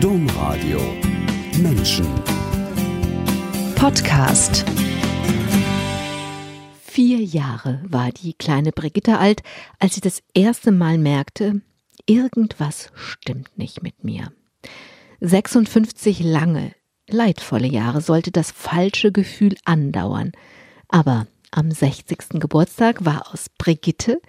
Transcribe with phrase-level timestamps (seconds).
[0.00, 0.78] Domradio
[1.58, 2.06] Menschen
[3.76, 4.66] Podcast
[6.82, 9.42] Vier Jahre war die kleine Brigitte alt,
[9.78, 11.62] als sie das erste Mal merkte,
[12.04, 14.32] irgendwas stimmt nicht mit mir.
[15.22, 16.72] 56 lange,
[17.08, 20.32] leidvolle Jahre sollte das falsche Gefühl andauern.
[20.88, 22.38] Aber am 60.
[22.40, 24.20] Geburtstag war aus Brigitte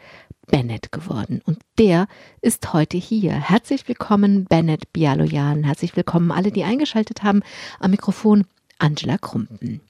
[0.47, 1.41] Bennett geworden.
[1.45, 2.07] Und der
[2.41, 3.33] ist heute hier.
[3.33, 5.63] Herzlich willkommen, Bennett Bialoyan.
[5.63, 7.41] Herzlich willkommen alle, die eingeschaltet haben.
[7.79, 8.45] Am Mikrofon
[8.79, 9.81] Angela Krumpen.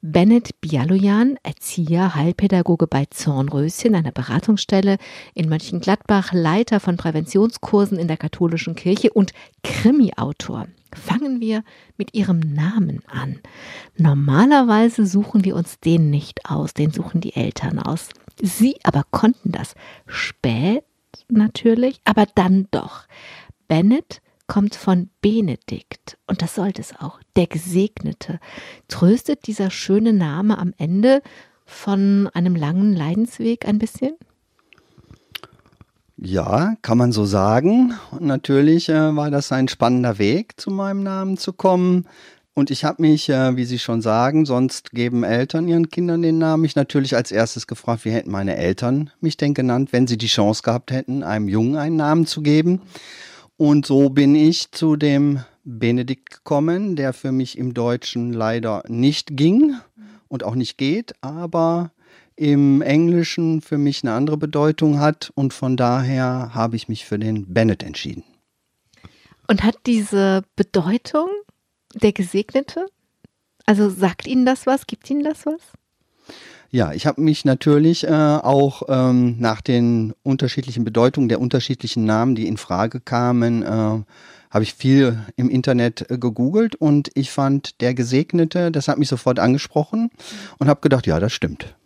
[0.00, 4.96] Bennett Bialoyan, Erzieher, Heilpädagoge bei Zornröschen, einer Beratungsstelle
[5.34, 10.66] in Mönchengladbach, Leiter von Präventionskursen in der katholischen Kirche und Krimi-Autor.
[10.94, 11.64] Fangen wir
[11.96, 13.40] mit ihrem Namen an.
[13.96, 18.10] Normalerweise suchen wir uns den nicht aus, den suchen die Eltern aus.
[18.40, 19.74] Sie aber konnten das.
[20.06, 20.84] Spät
[21.28, 23.06] natürlich, aber dann doch.
[23.68, 28.38] Bennett kommt von Benedikt und das sollte es auch, der Gesegnete.
[28.88, 31.22] Tröstet dieser schöne Name am Ende
[31.64, 34.14] von einem langen Leidensweg ein bisschen?
[36.24, 37.94] Ja, kann man so sagen.
[38.12, 42.06] Und natürlich äh, war das ein spannender Weg, zu meinem Namen zu kommen.
[42.54, 46.38] Und ich habe mich, äh, wie Sie schon sagen, sonst geben Eltern ihren Kindern den
[46.38, 50.16] Namen, mich natürlich als erstes gefragt, wie hätten meine Eltern mich denn genannt, wenn sie
[50.16, 52.82] die Chance gehabt hätten, einem Jungen einen Namen zu geben.
[53.56, 59.36] Und so bin ich zu dem Benedikt gekommen, der für mich im Deutschen leider nicht
[59.36, 59.74] ging
[60.28, 61.90] und auch nicht geht, aber
[62.42, 67.16] im Englischen für mich eine andere Bedeutung hat und von daher habe ich mich für
[67.16, 68.24] den Bennett entschieden.
[69.46, 71.28] Und hat diese Bedeutung
[71.94, 72.86] der Gesegnete?
[73.64, 74.88] Also sagt Ihnen das was?
[74.88, 75.60] Gibt Ihnen das was?
[76.72, 82.34] Ja, ich habe mich natürlich äh, auch ähm, nach den unterschiedlichen Bedeutungen der unterschiedlichen Namen,
[82.34, 87.80] die in Frage kamen, äh, habe ich viel im Internet äh, gegoogelt und ich fand
[87.80, 90.10] der Gesegnete, das hat mich sofort angesprochen
[90.58, 91.76] und habe gedacht, ja, das stimmt.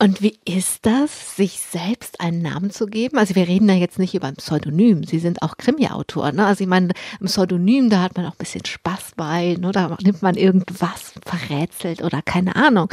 [0.00, 3.18] Und wie ist das, sich selbst einen Namen zu geben?
[3.18, 5.02] Also wir reden da jetzt nicht über ein Pseudonym.
[5.02, 6.30] Sie sind auch Krimi-Autor.
[6.30, 6.46] Ne?
[6.46, 9.56] Also ich meine, ein Pseudonym, da hat man auch ein bisschen Spaß bei.
[9.58, 9.72] Ne?
[9.72, 12.90] Da nimmt man irgendwas verrätselt oder keine Ahnung.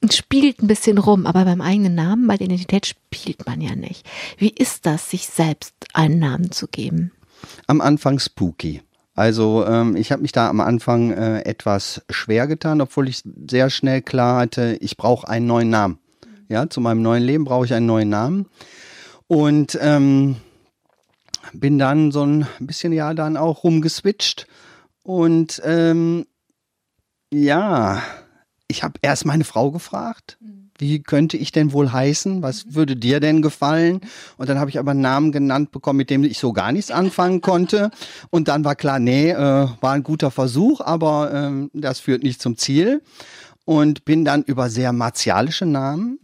[0.00, 1.26] Und spielt ein bisschen rum.
[1.26, 4.04] Aber beim eigenen Namen, bei der Identität spielt man ja nicht.
[4.36, 7.12] Wie ist das, sich selbst einen Namen zu geben?
[7.68, 8.82] Am Anfang spooky.
[9.14, 13.70] Also ähm, ich habe mich da am Anfang äh, etwas schwer getan, obwohl ich sehr
[13.70, 15.98] schnell klar hatte, ich brauche einen neuen Namen.
[16.52, 18.44] Ja, zu meinem neuen Leben brauche ich einen neuen Namen.
[19.26, 20.36] Und ähm,
[21.54, 24.46] bin dann so ein bisschen ja dann auch rumgeswitcht.
[25.02, 26.26] Und ähm,
[27.32, 28.02] ja,
[28.68, 30.36] ich habe erst meine Frau gefragt,
[30.76, 32.42] wie könnte ich denn wohl heißen?
[32.42, 34.02] Was würde dir denn gefallen?
[34.36, 36.90] Und dann habe ich aber einen Namen genannt bekommen, mit dem ich so gar nichts
[36.90, 37.90] anfangen konnte.
[38.28, 39.36] Und dann war klar, nee, äh,
[39.80, 43.00] war ein guter Versuch, aber ähm, das führt nicht zum Ziel.
[43.64, 46.18] Und bin dann über sehr martialische Namen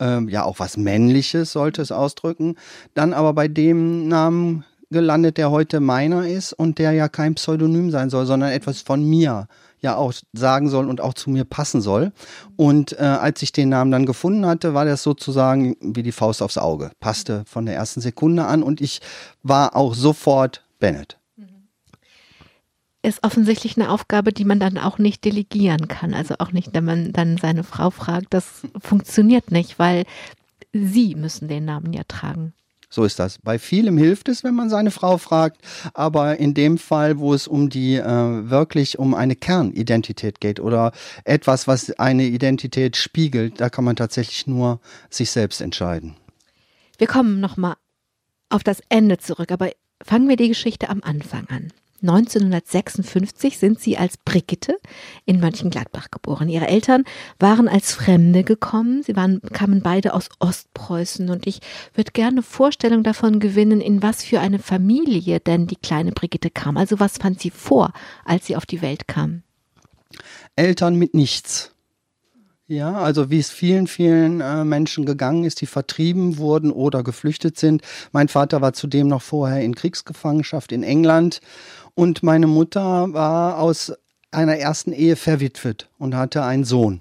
[0.00, 2.56] ähm, ja auch was Männliches sollte es ausdrücken,
[2.94, 7.90] dann aber bei dem Namen gelandet, der heute meiner ist und der ja kein Pseudonym
[7.90, 9.48] sein soll, sondern etwas von mir
[9.80, 12.12] ja auch sagen soll und auch zu mir passen soll.
[12.56, 16.42] Und äh, als ich den Namen dann gefunden hatte, war das sozusagen wie die Faust
[16.42, 16.90] aufs Auge.
[17.00, 19.00] Passte von der ersten Sekunde an und ich
[19.42, 21.18] war auch sofort Bennett
[23.06, 26.12] ist offensichtlich eine Aufgabe, die man dann auch nicht delegieren kann.
[26.12, 30.04] Also auch nicht, wenn man dann seine Frau fragt, das funktioniert nicht, weil
[30.72, 32.52] sie müssen den Namen ja tragen.
[32.88, 33.38] So ist das.
[33.38, 35.60] Bei vielem hilft es, wenn man seine Frau fragt,
[35.92, 40.92] aber in dem Fall, wo es um die äh, wirklich um eine Kernidentität geht oder
[41.24, 44.80] etwas, was eine Identität spiegelt, da kann man tatsächlich nur
[45.10, 46.16] sich selbst entscheiden.
[46.98, 47.74] Wir kommen nochmal
[48.48, 49.70] auf das Ende zurück, aber
[50.02, 51.72] fangen wir die Geschichte am Anfang an.
[52.02, 54.76] 1956 sind sie als Brigitte
[55.24, 56.48] in Mönchengladbach geboren.
[56.48, 57.04] Ihre Eltern
[57.38, 59.02] waren als Fremde gekommen.
[59.02, 61.60] Sie waren, kamen beide aus Ostpreußen und ich
[61.94, 66.76] würde gerne Vorstellung davon gewinnen, in was für eine Familie denn die kleine Brigitte kam.
[66.76, 67.92] Also was fand sie vor,
[68.24, 69.42] als sie auf die Welt kam?
[70.54, 71.72] Eltern mit nichts.
[72.68, 77.56] Ja, also wie es vielen, vielen äh, Menschen gegangen ist, die vertrieben wurden oder geflüchtet
[77.56, 77.82] sind.
[78.10, 81.40] Mein Vater war zudem noch vorher in Kriegsgefangenschaft in England
[81.96, 83.92] und meine Mutter war aus
[84.30, 87.00] einer ersten Ehe verwitwet und hatte einen Sohn.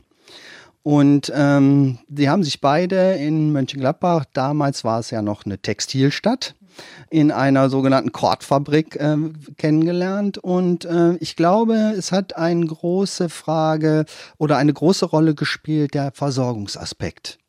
[0.82, 6.56] Und ähm, die haben sich beide in Mönchengladbach, damals war es ja noch eine Textilstadt,
[7.10, 9.18] in einer sogenannten Kordfabrik äh,
[9.58, 10.38] kennengelernt.
[10.38, 14.06] Und äh, ich glaube, es hat eine große Frage
[14.38, 17.40] oder eine große Rolle gespielt, der Versorgungsaspekt.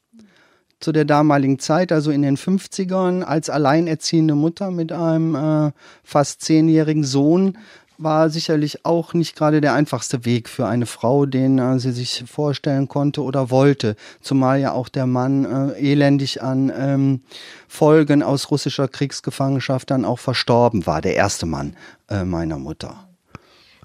[0.81, 5.73] Zu der damaligen Zeit, also in den 50ern, als alleinerziehende Mutter mit einem äh,
[6.05, 7.57] fast zehnjährigen Sohn,
[7.99, 12.25] war sicherlich auch nicht gerade der einfachste Weg für eine Frau, den äh, sie sich
[12.27, 13.97] vorstellen konnte oder wollte.
[14.21, 17.23] Zumal ja auch der Mann äh, elendig an ähm,
[17.69, 21.77] Folgen aus russischer Kriegsgefangenschaft dann auch verstorben war, der erste Mann
[22.09, 23.09] äh, meiner Mutter.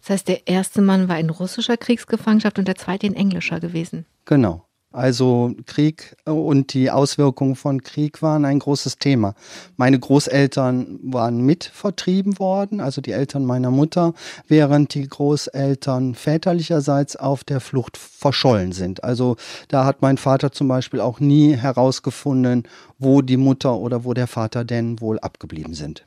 [0.02, 4.06] Das heißt, der erste Mann war in russischer Kriegsgefangenschaft und der zweite in englischer gewesen.
[4.26, 4.66] Genau.
[4.94, 9.36] Also Krieg und die Auswirkungen von Krieg waren ein großes Thema.
[9.78, 14.14] Meine Großeltern waren mit vertrieben worden, also die Eltern meiner Mutter,
[14.48, 19.04] während die Großeltern väterlicherseits auf der Flucht verschollen sind.
[19.06, 19.38] Also
[19.70, 22.68] da hat mein Vater zum Beispiel auch nie herausgefunden,
[23.00, 26.04] wo die Mutter oder wo der Vater denn wohl abgeblieben sind.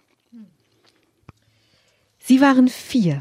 [2.18, 3.20] Sie waren vier,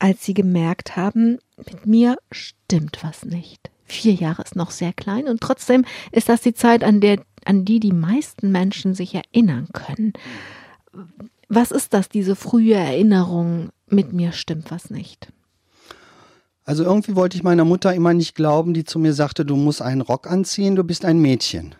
[0.00, 3.70] als Sie gemerkt haben, mit mir stimmt was nicht.
[3.84, 7.64] Vier Jahre ist noch sehr klein und trotzdem ist das die Zeit, an der, an
[7.64, 10.12] die die meisten Menschen sich erinnern können.
[11.48, 15.28] Was ist das, diese frühe Erinnerung, mit mir stimmt was nicht?
[16.64, 19.82] Also irgendwie wollte ich meiner Mutter immer nicht glauben, die zu mir sagte, du musst
[19.82, 21.74] einen Rock anziehen, du bist ein Mädchen.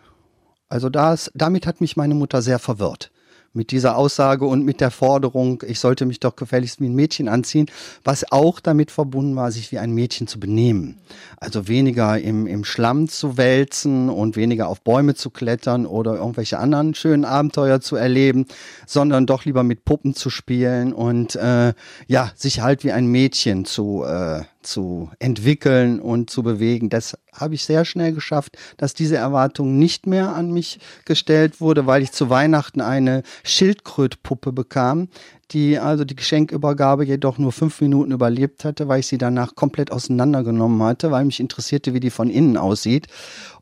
[0.69, 3.11] Also das, damit hat mich meine Mutter sehr verwirrt
[3.55, 7.27] mit dieser Aussage und mit der Forderung, ich sollte mich doch gefälligst wie ein Mädchen
[7.27, 7.67] anziehen,
[8.03, 10.97] was auch damit verbunden war, sich wie ein Mädchen zu benehmen.
[11.37, 16.59] Also weniger im, im Schlamm zu wälzen und weniger auf Bäume zu klettern oder irgendwelche
[16.59, 18.45] anderen schönen Abenteuer zu erleben,
[18.85, 21.73] sondern doch lieber mit Puppen zu spielen und äh,
[22.07, 26.89] ja, sich halt wie ein Mädchen zu äh, zu entwickeln und zu bewegen.
[26.89, 31.85] Das habe ich sehr schnell geschafft, dass diese Erwartung nicht mehr an mich gestellt wurde,
[31.85, 35.09] weil ich zu Weihnachten eine Schildkrötpuppe bekam,
[35.51, 39.91] die also die Geschenkübergabe jedoch nur fünf Minuten überlebt hatte, weil ich sie danach komplett
[39.91, 43.07] auseinandergenommen hatte, weil mich interessierte, wie die von innen aussieht.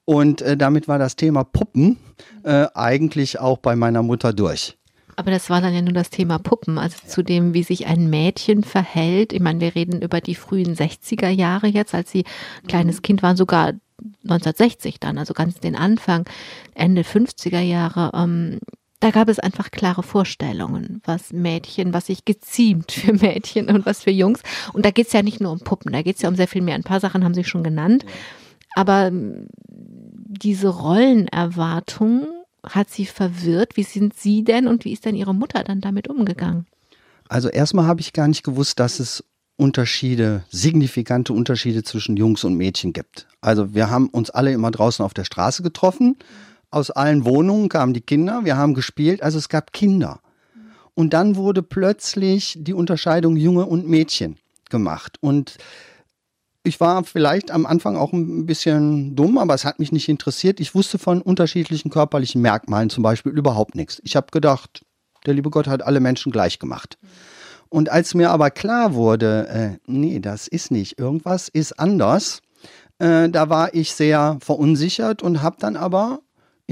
[0.06, 1.98] Und äh, damit war das Thema Puppen
[2.44, 4.78] äh, eigentlich auch bei meiner Mutter durch.
[5.16, 7.10] Aber das war dann ja nur das Thema Puppen, also ja.
[7.10, 9.34] zu dem, wie sich ein Mädchen verhält.
[9.34, 12.26] Ich meine, wir reden über die frühen 60er Jahre jetzt, als sie
[12.64, 13.74] ein kleines Kind waren, sogar
[14.24, 16.26] 1960 dann, also ganz den Anfang,
[16.74, 18.12] Ende 50er Jahre.
[18.14, 18.60] Ähm,
[19.00, 24.04] da gab es einfach klare Vorstellungen, was Mädchen, was sich geziemt für Mädchen und was
[24.04, 24.42] für Jungs.
[24.72, 26.48] Und da geht es ja nicht nur um Puppen, da geht es ja um sehr
[26.48, 26.76] viel mehr.
[26.76, 28.06] Ein paar Sachen haben Sie schon genannt.
[28.76, 32.28] Aber ähm, diese Rollenerwartungen
[32.68, 33.76] hat sie verwirrt.
[33.76, 36.66] Wie sind Sie denn und wie ist denn Ihre Mutter dann damit umgegangen?
[37.28, 39.24] Also erstmal habe ich gar nicht gewusst, dass es
[39.56, 43.28] Unterschiede, signifikante Unterschiede zwischen Jungs und Mädchen gibt.
[43.42, 46.18] Also wir haben uns alle immer draußen auf der Straße getroffen.
[46.72, 48.42] Aus allen Wohnungen kamen die Kinder.
[48.44, 49.22] Wir haben gespielt.
[49.22, 50.22] Also es gab Kinder.
[50.96, 54.38] Und dann wurde plötzlich die Unterscheidung Junge und Mädchen
[54.70, 55.18] gemacht.
[55.22, 55.58] Und
[56.64, 60.60] ich war vielleicht am Anfang auch ein bisschen dumm, aber es hat mich nicht interessiert.
[60.60, 64.02] Ich wusste von unterschiedlichen körperlichen Merkmalen zum Beispiel überhaupt nichts.
[64.06, 64.86] Ich habe gedacht,
[65.26, 66.98] der liebe Gott hat alle Menschen gleich gemacht.
[67.70, 72.42] Und als mir aber klar wurde, äh, nee, das ist nicht, irgendwas ist anders,
[73.00, 76.20] äh, da war ich sehr verunsichert und habe dann aber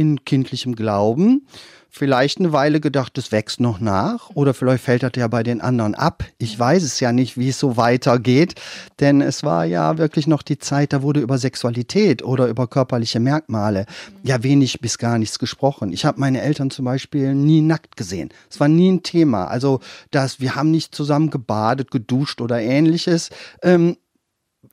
[0.02, 1.46] in kindlichem Glauben
[1.92, 5.60] vielleicht eine Weile gedacht, es wächst noch nach oder vielleicht fällt das ja bei den
[5.60, 6.24] anderen ab.
[6.38, 8.56] Ich weiß es ja nicht, wie es so weitergeht,
[9.02, 13.20] denn es war ja wirklich noch die Zeit, da wurde über Sexualität oder über körperliche
[13.20, 13.86] Merkmale
[14.24, 15.92] ja wenig bis gar nichts gesprochen.
[15.92, 18.30] Ich habe meine Eltern zum Beispiel nie nackt gesehen.
[18.50, 19.46] Es war nie ein Thema.
[19.46, 19.82] Also,
[20.12, 23.30] dass wir haben nicht zusammen gebadet, geduscht oder ähnliches.
[23.62, 23.98] Ähm,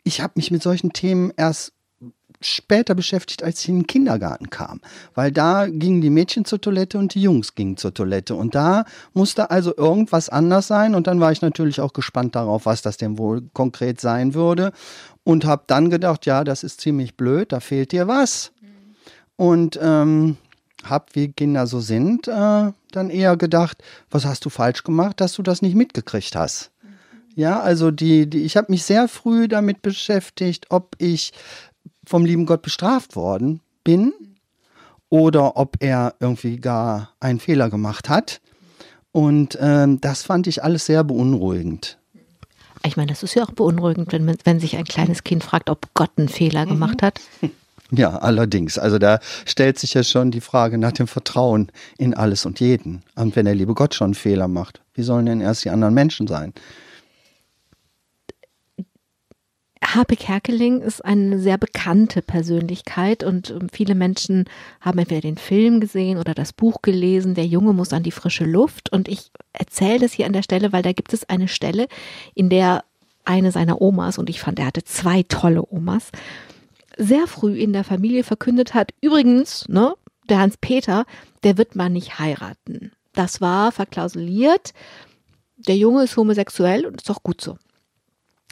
[0.05, 1.73] ich habe mich mit solchen Themen erst
[2.41, 4.81] später beschäftigt, als ich in den Kindergarten kam.
[5.15, 8.35] Weil da gingen die Mädchen zur Toilette und die Jungs gingen zur Toilette.
[8.35, 10.95] Und da musste also irgendwas anders sein.
[10.95, 14.73] Und dann war ich natürlich auch gespannt darauf, was das denn wohl konkret sein würde.
[15.25, 18.53] Und habe dann gedacht, ja, das ist ziemlich blöd, da fehlt dir was.
[19.37, 20.37] Und ähm,
[20.85, 25.35] habe, wie Kinder so sind, äh, dann eher gedacht, was hast du falsch gemacht, dass
[25.35, 26.71] du das nicht mitgekriegt hast.
[27.39, 31.33] Ja, also die, die ich habe mich sehr früh damit beschäftigt, ob ich
[32.09, 34.13] vom lieben Gott bestraft worden bin
[35.11, 38.41] oder ob er irgendwie gar einen Fehler gemacht hat.
[39.13, 41.99] Und ähm, das fand ich alles sehr beunruhigend.
[42.85, 45.89] Ich meine, das ist ja auch beunruhigend, wenn, wenn sich ein kleines Kind fragt, ob
[45.95, 46.71] Gott einen Fehler mhm.
[46.71, 47.21] gemacht hat.
[47.91, 48.79] Ja, allerdings.
[48.79, 53.03] Also da stellt sich ja schon die Frage nach dem Vertrauen in alles und jeden.
[53.15, 55.95] Und wenn der liebe Gott schon einen Fehler macht, wie sollen denn erst die anderen
[55.95, 56.53] Menschen sein?
[59.95, 64.45] Harpe Kerkeling ist eine sehr bekannte Persönlichkeit und ähm, viele Menschen
[64.81, 67.35] haben entweder den Film gesehen oder das Buch gelesen.
[67.35, 68.93] Der Junge muss an die frische Luft.
[68.93, 71.89] Und ich erzähle das hier an der Stelle, weil da gibt es eine Stelle,
[72.35, 72.85] in der
[73.25, 76.11] eine seiner Omas, und ich fand, er hatte zwei tolle Omas,
[76.97, 79.95] sehr früh in der Familie verkündet hat, übrigens, ne,
[80.29, 81.05] der Hans-Peter,
[81.45, 82.93] der wird man nicht heiraten.
[83.15, 84.73] Das war verklausuliert.
[85.57, 87.57] Der Junge ist homosexuell und ist auch gut so.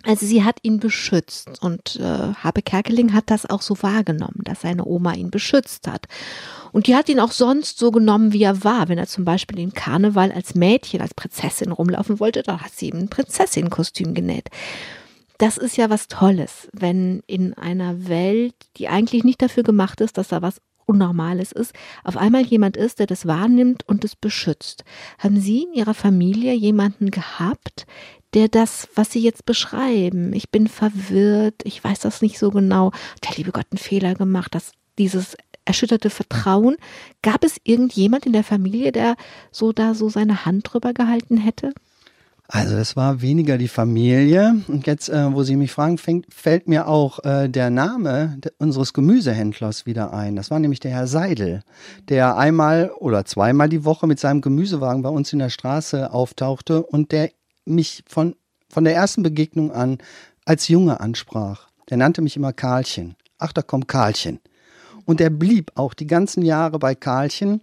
[0.07, 4.61] Also sie hat ihn beschützt und äh, Habe Kerkeling hat das auch so wahrgenommen, dass
[4.61, 6.07] seine Oma ihn beschützt hat.
[6.71, 8.89] Und die hat ihn auch sonst so genommen, wie er war.
[8.89, 12.91] Wenn er zum Beispiel im Karneval als Mädchen, als Prinzessin rumlaufen wollte, dann hat sie
[12.91, 14.49] ihm ein Prinzessinnenkostüm genäht.
[15.39, 20.19] Das ist ja was Tolles, wenn in einer Welt, die eigentlich nicht dafür gemacht ist,
[20.19, 21.73] dass da was Unnormales ist,
[22.05, 24.85] auf einmal jemand ist, der das wahrnimmt und es beschützt.
[25.19, 27.87] Haben Sie in Ihrer Familie jemanden gehabt,
[28.37, 32.93] der das, was Sie jetzt beschreiben, ich bin verwirrt, ich weiß das nicht so genau,
[33.25, 36.77] der liebe Gott einen Fehler gemacht, dass dieses erschütterte Vertrauen,
[37.23, 39.17] gab es irgendjemand in der Familie, der
[39.51, 41.73] so da so seine Hand drüber gehalten hätte?
[42.47, 44.63] Also es war weniger die Familie.
[44.69, 48.93] Und jetzt, äh, wo Sie mich fragen, fängt, fällt mir auch äh, der Name unseres
[48.93, 50.37] Gemüsehändlers wieder ein.
[50.37, 51.63] Das war nämlich der Herr Seidel,
[52.11, 56.83] der einmal oder zweimal die Woche mit seinem Gemüsewagen bei uns in der Straße auftauchte
[56.83, 57.31] und der
[57.67, 58.37] mich von,
[58.69, 59.99] von der ersten Begegnung an
[60.45, 61.69] als Junge ansprach.
[61.91, 63.17] Der nannte mich immer Karlchen.
[63.39, 64.41] Ach, da kommt Karlchen.
[65.05, 67.61] Und er blieb auch die ganzen Jahre bei Karlchen.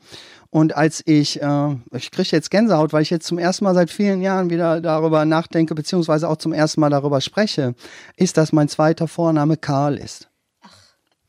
[0.50, 3.90] Und als ich, äh, ich kriege jetzt Gänsehaut, weil ich jetzt zum ersten Mal seit
[3.90, 7.76] vielen Jahren wieder darüber nachdenke, beziehungsweise auch zum ersten Mal darüber spreche,
[8.16, 10.30] ist, dass mein zweiter Vorname Karl ist.
[10.62, 10.78] Ach,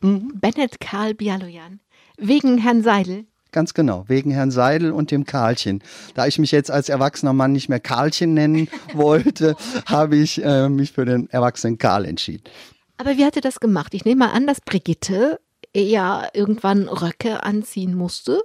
[0.00, 0.33] mhm.
[0.35, 1.81] Bennett Karl Bialoyan.
[2.16, 3.26] Wegen Herrn Seidel.
[3.54, 5.80] Ganz genau, wegen Herrn Seidel und dem Karlchen.
[6.14, 9.54] Da ich mich jetzt als erwachsener Mann nicht mehr Karlchen nennen wollte,
[9.87, 12.42] habe ich äh, mich für den erwachsenen Karl entschieden.
[12.96, 13.94] Aber wie hat er das gemacht?
[13.94, 15.38] Ich nehme mal an, dass Brigitte
[15.73, 18.42] ja irgendwann Röcke anziehen musste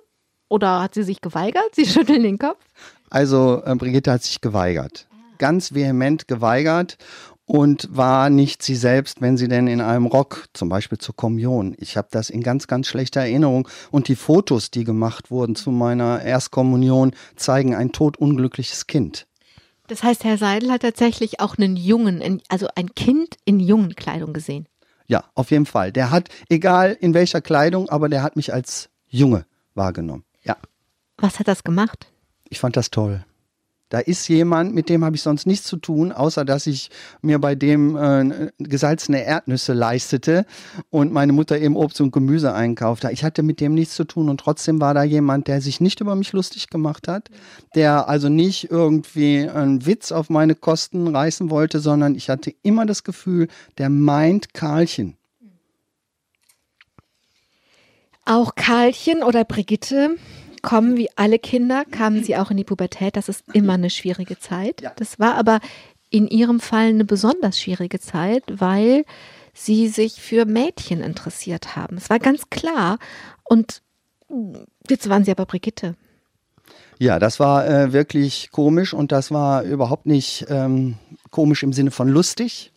[0.47, 1.73] oder hat sie sich geweigert?
[1.73, 2.63] Sie schütteln den Kopf.
[3.09, 5.07] Also äh, Brigitte hat sich geweigert.
[5.39, 6.99] Ganz vehement geweigert
[7.49, 11.75] und war nicht sie selbst, wenn sie denn in einem Rock, zum Beispiel zur Kommunion.
[11.79, 13.67] Ich habe das in ganz, ganz schlechter Erinnerung.
[13.89, 19.25] Und die Fotos, die gemacht wurden zu meiner Erstkommunion, zeigen ein todunglückliches Kind.
[19.87, 24.67] Das heißt, Herr Seidel hat tatsächlich auch einen Jungen, also ein Kind in Jungenkleidung gesehen.
[25.07, 25.91] Ja, auf jeden Fall.
[25.91, 30.23] Der hat, egal in welcher Kleidung, aber der hat mich als Junge wahrgenommen.
[30.43, 30.55] Ja.
[31.17, 32.11] Was hat das gemacht?
[32.47, 33.25] Ich fand das toll.
[33.89, 36.91] Da ist jemand, mit dem habe ich sonst nichts zu tun, außer dass ich
[37.23, 40.45] mir bei dem äh, gesalzene Erdnüsse leistete
[40.91, 43.09] und meine Mutter eben Obst und Gemüse einkaufte.
[43.11, 46.01] Ich hatte mit dem nichts zu tun und trotzdem war da jemand, der sich nicht
[46.01, 47.29] über mich lustig gemacht hat,
[47.73, 52.85] der also nicht irgendwie einen Witz auf meine Kosten reißen wollte, sondern ich hatte immer
[52.85, 53.47] das Gefühl,
[53.79, 55.17] der meint Karlchen.
[58.25, 60.15] Auch Karlchen oder Brigitte
[60.61, 63.15] kommen wie alle Kinder, kamen sie auch in die Pubertät.
[63.15, 64.83] Das ist immer eine schwierige Zeit.
[64.97, 65.59] Das war aber
[66.09, 69.05] in ihrem Fall eine besonders schwierige Zeit, weil
[69.53, 71.97] sie sich für Mädchen interessiert haben.
[71.97, 72.97] Es war ganz klar.
[73.43, 73.81] Und
[74.89, 75.95] jetzt waren sie aber Brigitte.
[76.97, 80.95] Ja, das war äh, wirklich komisch und das war überhaupt nicht ähm,
[81.31, 82.73] komisch im Sinne von lustig,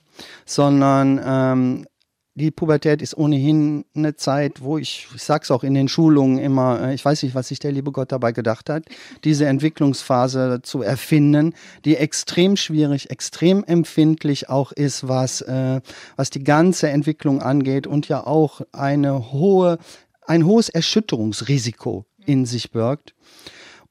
[0.46, 1.86] sondern ähm,
[2.34, 6.88] die Pubertät ist ohnehin eine Zeit, wo ich, ich sag's auch in den Schulungen immer,
[6.88, 8.84] äh, ich weiß nicht, was sich der liebe Gott dabei gedacht hat,
[9.24, 15.80] diese Entwicklungsphase zu erfinden, die extrem schwierig, extrem empfindlich auch ist, was, äh,
[16.16, 19.78] was die ganze Entwicklung angeht und ja auch eine hohe,
[20.26, 23.14] ein hohes Erschütterungsrisiko in sich birgt.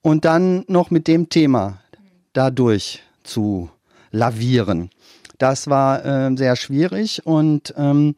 [0.02, 1.80] Und dann noch mit dem Thema
[2.34, 3.70] dadurch zu
[4.10, 4.90] lavieren.
[5.42, 8.14] Das war äh, sehr schwierig und ähm,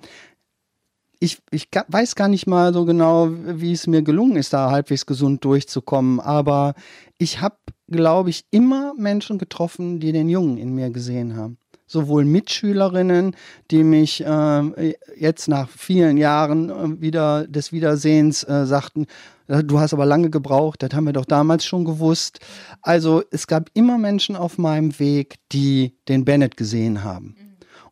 [1.23, 5.05] ich, ich weiß gar nicht mal so genau, wie es mir gelungen ist, da halbwegs
[5.05, 6.19] gesund durchzukommen.
[6.19, 6.73] Aber
[7.17, 7.55] ich habe,
[7.87, 11.57] glaube ich, immer Menschen getroffen, die den Jungen in mir gesehen haben.
[11.87, 13.37] Sowohl Mitschülerinnen,
[13.71, 19.07] die mich äh, jetzt nach vielen Jahren äh, wieder des Wiedersehens äh, sagten,
[19.47, 22.39] Du hast aber lange gebraucht, das haben wir doch damals schon gewusst.
[22.81, 27.35] Also es gab immer Menschen auf meinem Weg, die den Bennett gesehen haben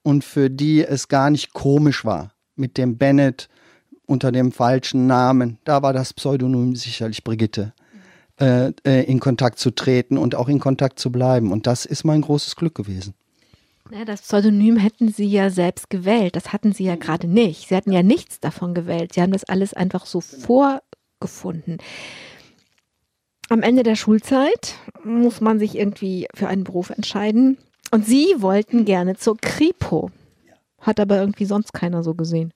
[0.01, 3.49] und für die es gar nicht komisch war mit dem Bennett
[4.05, 5.57] unter dem falschen Namen.
[5.63, 7.73] Da war das Pseudonym sicherlich Brigitte.
[8.41, 11.51] Äh, äh, in Kontakt zu treten und auch in Kontakt zu bleiben.
[11.51, 13.13] Und das ist mein großes Glück gewesen.
[13.91, 16.35] Ja, das Pseudonym hätten Sie ja selbst gewählt.
[16.35, 17.67] Das hatten Sie ja gerade nicht.
[17.67, 19.13] Sie hatten ja nichts davon gewählt.
[19.13, 20.81] Sie haben das alles einfach so vor
[21.21, 21.77] gefunden.
[23.49, 27.57] Am Ende der Schulzeit muss man sich irgendwie für einen Beruf entscheiden.
[27.91, 30.11] Und Sie wollten gerne zur Kripo.
[30.79, 32.53] Hat aber irgendwie sonst keiner so gesehen.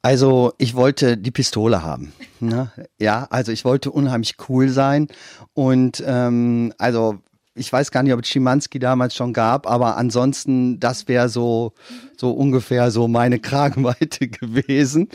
[0.00, 2.12] Also ich wollte die Pistole haben.
[2.40, 2.72] Ne?
[2.98, 5.08] Ja, also ich wollte unheimlich cool sein.
[5.54, 7.18] Und ähm, also
[7.54, 11.74] ich weiß gar nicht, ob es Schimanski damals schon gab, aber ansonsten, das wäre so,
[12.16, 15.08] so ungefähr so meine Kragenweite gewesen.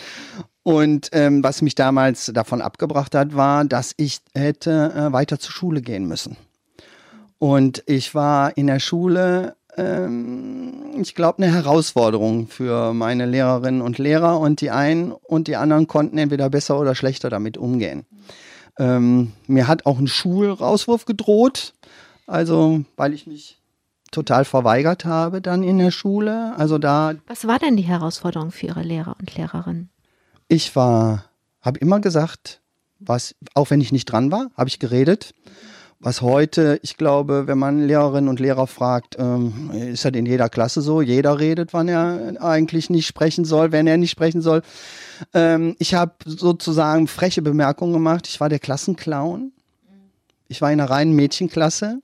[0.68, 5.54] Und ähm, was mich damals davon abgebracht hat, war, dass ich hätte äh, weiter zur
[5.54, 6.36] Schule gehen müssen.
[7.40, 13.98] Und ich war in der Schule, ähm, ich glaube, eine Herausforderung für meine Lehrerinnen und
[13.98, 14.42] Lehrer.
[14.42, 18.06] Und die einen und die anderen konnten entweder besser oder schlechter damit umgehen.
[18.78, 21.76] Ähm, mir hat auch ein Schulrauswurf gedroht.
[22.26, 23.58] Also, weil ich mich
[24.12, 26.52] total verweigert habe dann in der Schule.
[26.58, 27.14] Also da.
[27.26, 29.92] Was war denn die Herausforderung für Ihre Lehrer und Lehrerinnen?
[30.48, 31.26] Ich war,
[31.62, 32.62] habe immer gesagt,
[33.00, 35.34] was, auch wenn ich nicht dran war, habe ich geredet.
[36.00, 40.48] Was heute, ich glaube, wenn man Lehrerinnen und Lehrer fragt, ähm, ist das in jeder
[40.48, 41.02] Klasse so.
[41.02, 44.62] Jeder redet, wann er eigentlich nicht sprechen soll, wenn er nicht sprechen soll.
[45.34, 48.28] Ähm, ich habe sozusagen freche Bemerkungen gemacht.
[48.28, 49.52] Ich war der Klassenclown.
[50.48, 52.00] Ich war in einer reinen Mädchenklasse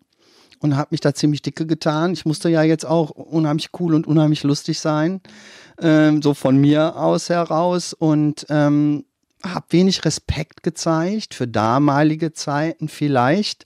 [0.59, 2.13] und habe mich da ziemlich dicke getan.
[2.13, 5.21] Ich musste ja jetzt auch unheimlich cool und unheimlich lustig sein,
[5.81, 9.05] ähm, so von mir aus heraus und ähm,
[9.43, 13.65] habe wenig Respekt gezeigt für damalige Zeiten vielleicht,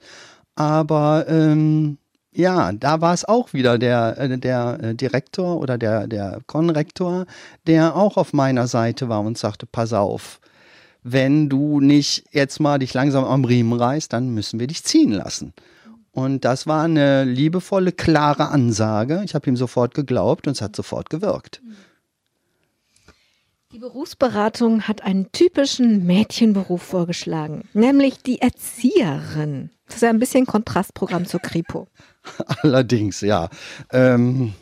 [0.56, 1.98] aber ähm,
[2.38, 7.26] ja, da war es auch wieder der, äh, der äh, Direktor oder der, der Konrektor,
[7.66, 10.40] der auch auf meiner Seite war und sagte, pass auf,
[11.02, 15.12] wenn du nicht jetzt mal dich langsam am Riemen reißt, dann müssen wir dich ziehen
[15.12, 15.54] lassen.
[16.12, 19.22] Und das war eine liebevolle, klare Ansage.
[19.24, 21.62] Ich habe ihm sofort geglaubt und es hat sofort gewirkt.
[23.78, 29.70] Die Berufsberatung hat einen typischen Mädchenberuf vorgeschlagen, nämlich die Erzieherin.
[29.86, 31.88] Das ist ja ein bisschen Kontrastprogramm zur Kripo.
[32.64, 33.50] Allerdings, ja.
[33.92, 34.56] Ähm,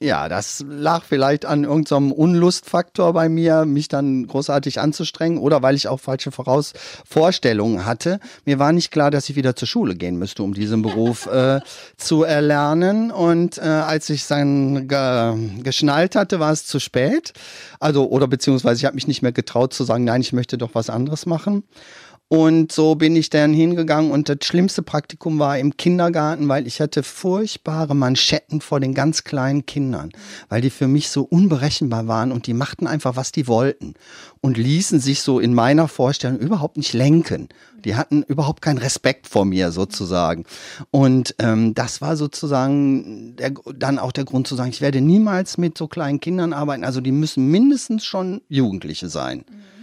[0.00, 5.74] ja, das lag vielleicht an irgendeinem Unlustfaktor bei mir, mich dann großartig anzustrengen oder weil
[5.74, 6.72] ich auch falsche Voraus
[7.04, 8.20] Vorstellungen hatte.
[8.44, 11.60] Mir war nicht klar, dass ich wieder zur Schule gehen müsste, um diesen Beruf äh,
[11.96, 13.10] zu erlernen.
[13.10, 17.32] Und äh, als ich dann ge geschnallt hatte, war es zu spät.
[17.80, 20.70] Also, oder beziehungsweise ich habe mich nicht mehr getraut zu sagen, nein, ich möchte doch
[20.74, 21.64] was anderes machen.
[22.30, 26.78] Und so bin ich dann hingegangen und das schlimmste Praktikum war im Kindergarten, weil ich
[26.78, 30.10] hatte furchtbare Manschetten vor den ganz kleinen Kindern,
[30.50, 33.94] weil die für mich so unberechenbar waren und die machten einfach, was die wollten
[34.42, 37.48] und ließen sich so in meiner Vorstellung überhaupt nicht lenken.
[37.86, 40.44] Die hatten überhaupt keinen Respekt vor mir sozusagen.
[40.90, 45.56] Und ähm, das war sozusagen der, dann auch der Grund zu sagen, ich werde niemals
[45.56, 46.84] mit so kleinen Kindern arbeiten.
[46.84, 49.46] Also die müssen mindestens schon Jugendliche sein.
[49.48, 49.77] Mhm.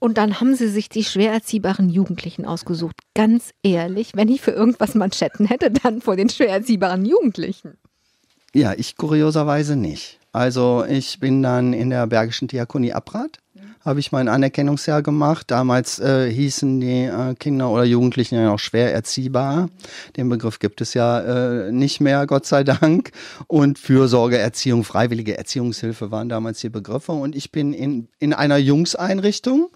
[0.00, 2.96] Und dann haben sie sich die schwer erziehbaren Jugendlichen ausgesucht.
[3.14, 7.76] Ganz ehrlich, wenn ich für irgendwas Manschetten hätte, dann vor den schwer erziehbaren Jugendlichen.
[8.54, 10.18] Ja, ich kurioserweise nicht.
[10.32, 13.38] Also ich bin dann in der Bergischen Diakonie Abrath
[13.84, 15.50] habe ich mein Anerkennungsjahr gemacht.
[15.50, 19.70] Damals äh, hießen die äh, Kinder oder Jugendlichen ja noch schwer erziehbar.
[20.16, 23.12] Den Begriff gibt es ja äh, nicht mehr, Gott sei Dank.
[23.46, 27.12] Und Fürsorgeerziehung, freiwillige Erziehungshilfe waren damals die Begriffe.
[27.12, 29.70] Und ich bin in, in einer Jungseinrichtung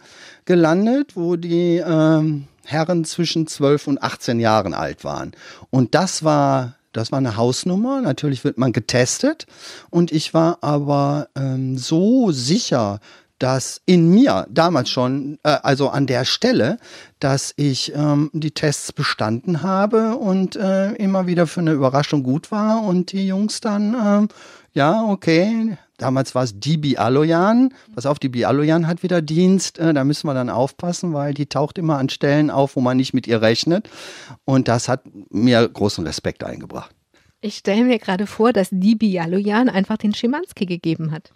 [0.44, 5.32] gelandet, wo die ähm, Herren zwischen 12 und 18 Jahren alt waren.
[5.70, 8.00] Und das war das war eine Hausnummer.
[8.00, 9.46] Natürlich wird man getestet.
[9.90, 13.00] Und ich war aber ähm, so sicher,
[13.44, 16.78] dass in mir damals schon, äh, also an der Stelle,
[17.20, 22.50] dass ich ähm, die Tests bestanden habe und äh, immer wieder für eine Überraschung gut
[22.50, 24.28] war und die Jungs dann, ähm,
[24.72, 29.92] ja, okay, damals war es die Bialoyan, pass auf, die Bialoyan hat wieder Dienst, äh,
[29.92, 33.12] da müssen wir dann aufpassen, weil die taucht immer an Stellen auf, wo man nicht
[33.12, 33.90] mit ihr rechnet.
[34.46, 36.94] Und das hat mir großen Respekt eingebracht.
[37.42, 41.34] Ich stelle mir gerade vor, dass die Bialoyan einfach den Schimanski gegeben hat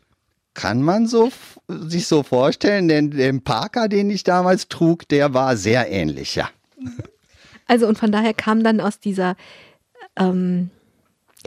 [0.59, 1.31] kann man so
[1.69, 6.51] sich so vorstellen, denn der Parker, den ich damals trug, der war sehr ähnlich, ja.
[7.69, 9.37] Also und von daher kam dann aus dieser,
[10.17, 10.71] ähm,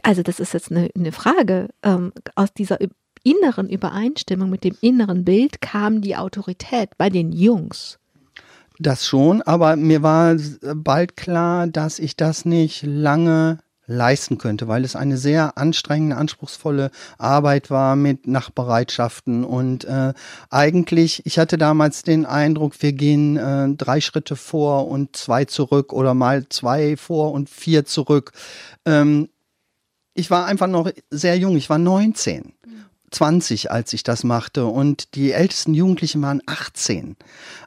[0.02, 2.78] also das ist jetzt eine, eine Frage, ähm, aus dieser
[3.24, 8.00] inneren Übereinstimmung mit dem inneren Bild kam die Autorität bei den Jungs.
[8.80, 10.38] Das schon, aber mir war
[10.74, 13.58] bald klar, dass ich das nicht lange
[13.92, 19.44] leisten könnte, weil es eine sehr anstrengende, anspruchsvolle Arbeit war mit Nachbereitschaften.
[19.44, 20.14] Und äh,
[20.50, 25.94] eigentlich, ich hatte damals den Eindruck, wir gehen äh, drei Schritte vor und zwei zurück
[25.94, 28.32] oder mal zwei vor und vier zurück.
[28.86, 29.30] Ähm,
[30.14, 32.54] ich war einfach noch sehr jung, ich war 19
[33.12, 37.18] 20, als ich das machte und die ältesten Jugendlichen waren 18.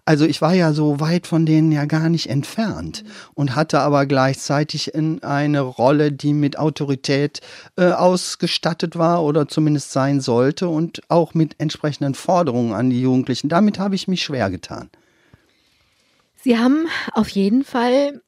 [0.05, 3.05] Also ich war ja so weit von denen ja gar nicht entfernt
[3.35, 7.41] und hatte aber gleichzeitig in eine Rolle, die mit Autorität
[7.77, 13.49] äh, ausgestattet war oder zumindest sein sollte und auch mit entsprechenden Forderungen an die Jugendlichen.
[13.49, 14.91] Damit habe ich mich schwer getan.
[16.43, 18.21] Sie haben auf jeden Fall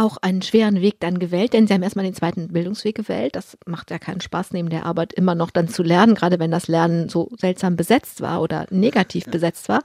[0.00, 3.36] auch einen schweren Weg dann gewählt, denn sie haben erstmal den zweiten Bildungsweg gewählt.
[3.36, 6.50] Das macht ja keinen Spaß, neben der Arbeit immer noch dann zu lernen, gerade wenn
[6.50, 9.82] das Lernen so seltsam besetzt war oder negativ besetzt war.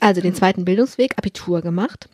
[0.00, 2.08] Also den zweiten Bildungsweg, Abitur gemacht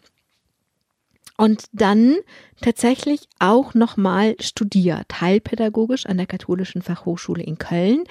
[1.37, 2.17] und dann
[2.61, 8.05] tatsächlich auch nochmal studiert, heilpädagogisch an der Katholischen Fachhochschule in Köln.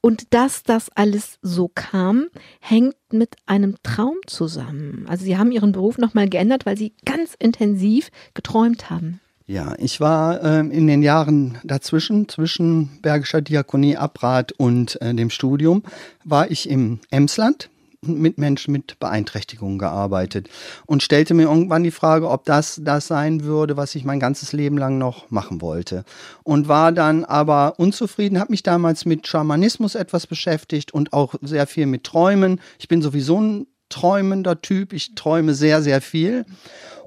[0.00, 2.26] Und dass das alles so kam,
[2.60, 5.06] hängt mit einem Traum zusammen.
[5.08, 9.20] Also Sie haben Ihren Beruf nochmal geändert, weil Sie ganz intensiv geträumt haben.
[9.48, 15.30] Ja, ich war äh, in den Jahren dazwischen, zwischen Bergischer Diakonie Abrat und äh, dem
[15.30, 15.84] Studium,
[16.24, 17.70] war ich im Emsland
[18.02, 20.48] mit Menschen mit Beeinträchtigungen gearbeitet
[20.86, 24.52] und stellte mir irgendwann die Frage, ob das das sein würde, was ich mein ganzes
[24.52, 26.04] Leben lang noch machen wollte.
[26.42, 31.66] Und war dann aber unzufrieden, habe mich damals mit Schamanismus etwas beschäftigt und auch sehr
[31.66, 32.60] viel mit Träumen.
[32.78, 36.44] Ich bin sowieso ein träumender Typ, ich träume sehr, sehr viel.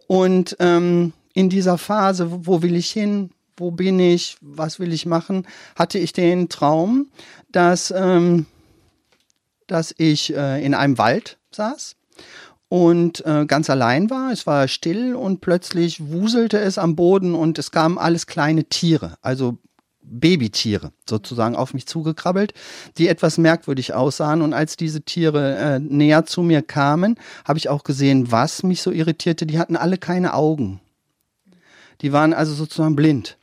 [0.08, 3.32] Und ähm, in dieser Phase, wo will ich hin?
[3.56, 4.38] Wo bin ich?
[4.42, 5.46] Was will ich machen?
[5.76, 7.08] Hatte ich den Traum,
[7.52, 8.46] dass ähm,
[9.72, 11.96] dass ich äh, in einem Wald saß
[12.70, 14.32] und äh, ganz allein war.
[14.32, 19.18] Es war still und plötzlich wuselte es am Boden und es kamen alles kleine Tiere,
[19.22, 19.58] also
[20.02, 22.54] Babytiere sozusagen auf mich zugekrabbelt,
[22.98, 24.42] die etwas merkwürdig aussahen.
[24.42, 28.82] Und als diese Tiere äh, näher zu mir kamen, habe ich auch gesehen, was mich
[28.82, 29.46] so irritierte.
[29.46, 30.80] Die hatten alle keine Augen.
[32.02, 33.38] Die waren also sozusagen blind.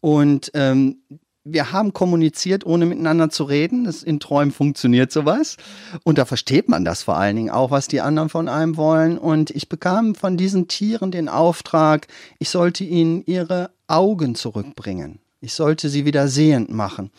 [0.00, 0.98] Und ähm,
[1.44, 3.84] wir haben kommuniziert, ohne miteinander zu reden.
[3.84, 5.56] Das in Träumen funktioniert sowas.
[6.02, 9.18] Und da versteht man das vor allen Dingen auch, was die anderen von einem wollen.
[9.18, 15.20] Und ich bekam von diesen Tieren den Auftrag, ich sollte ihnen ihre Augen zurückbringen.
[15.40, 17.10] Ich sollte sie wieder sehend machen.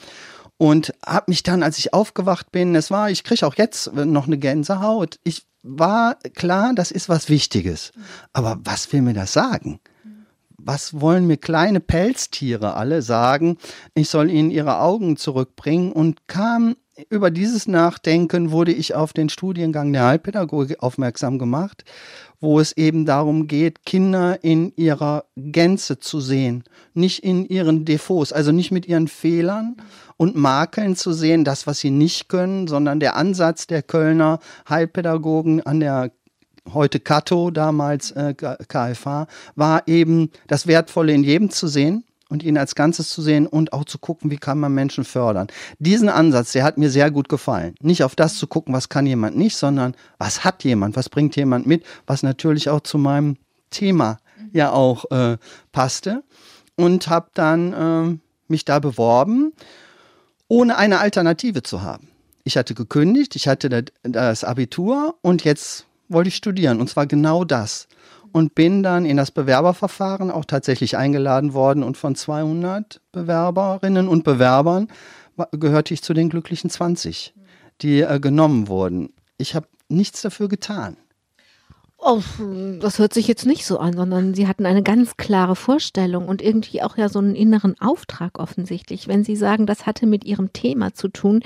[0.58, 4.26] Und habe mich dann, als ich aufgewacht bin, es war, ich kriege auch jetzt noch
[4.26, 5.20] eine Gänsehaut.
[5.24, 7.92] Ich war klar, das ist was Wichtiges.
[8.34, 9.80] Aber was will mir das sagen?
[10.66, 13.58] Was wollen mir kleine Pelztiere alle sagen?
[13.94, 16.76] Ich soll ihnen ihre Augen zurückbringen und kam
[17.10, 21.84] über dieses Nachdenken wurde ich auf den Studiengang der Heilpädagogik aufmerksam gemacht,
[22.40, 28.32] wo es eben darum geht, Kinder in ihrer Gänze zu sehen, nicht in ihren Defaults,
[28.32, 29.76] also nicht mit ihren Fehlern
[30.16, 35.66] und Makeln zu sehen, das, was sie nicht können, sondern der Ansatz der Kölner Heilpädagogen
[35.66, 36.12] an der
[36.74, 42.58] heute Kato, damals äh, KFH, war eben das Wertvolle in jedem zu sehen und ihn
[42.58, 45.48] als Ganzes zu sehen und auch zu gucken, wie kann man Menschen fördern.
[45.80, 47.76] Diesen Ansatz, der hat mir sehr gut gefallen.
[47.82, 51.36] Nicht auf das zu gucken, was kann jemand nicht, sondern was hat jemand, was bringt
[51.36, 53.38] jemand mit, was natürlich auch zu meinem
[53.70, 54.18] Thema
[54.52, 55.38] ja auch äh,
[55.72, 56.24] passte.
[56.78, 59.54] Und habe dann äh, mich da beworben,
[60.48, 62.10] ohne eine Alternative zu haben.
[62.44, 67.44] Ich hatte gekündigt, ich hatte das Abitur und jetzt wollte ich studieren und zwar genau
[67.44, 67.88] das.
[68.32, 74.26] Und bin dann in das Bewerberverfahren auch tatsächlich eingeladen worden und von 200 Bewerberinnen und
[74.26, 74.90] Bewerbern
[75.52, 77.34] gehörte ich zu den glücklichen 20,
[77.82, 79.14] die äh, genommen wurden.
[79.38, 80.98] Ich habe nichts dafür getan.
[81.98, 82.22] Oh,
[82.80, 86.42] das hört sich jetzt nicht so an, sondern Sie hatten eine ganz klare Vorstellung und
[86.42, 89.08] irgendwie auch ja so einen inneren Auftrag offensichtlich.
[89.08, 91.42] Wenn Sie sagen, das hatte mit Ihrem Thema zu tun,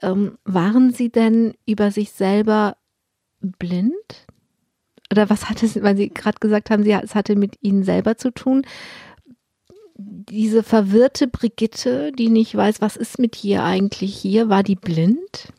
[0.00, 2.76] ähm, waren Sie denn über sich selber
[3.40, 4.26] blind?
[5.10, 8.16] Oder was hat es, weil Sie gerade gesagt haben, Sie, es hatte mit Ihnen selber
[8.16, 8.62] zu tun.
[9.96, 15.52] Diese verwirrte Brigitte, die nicht weiß, was ist mit ihr eigentlich hier, war die blind?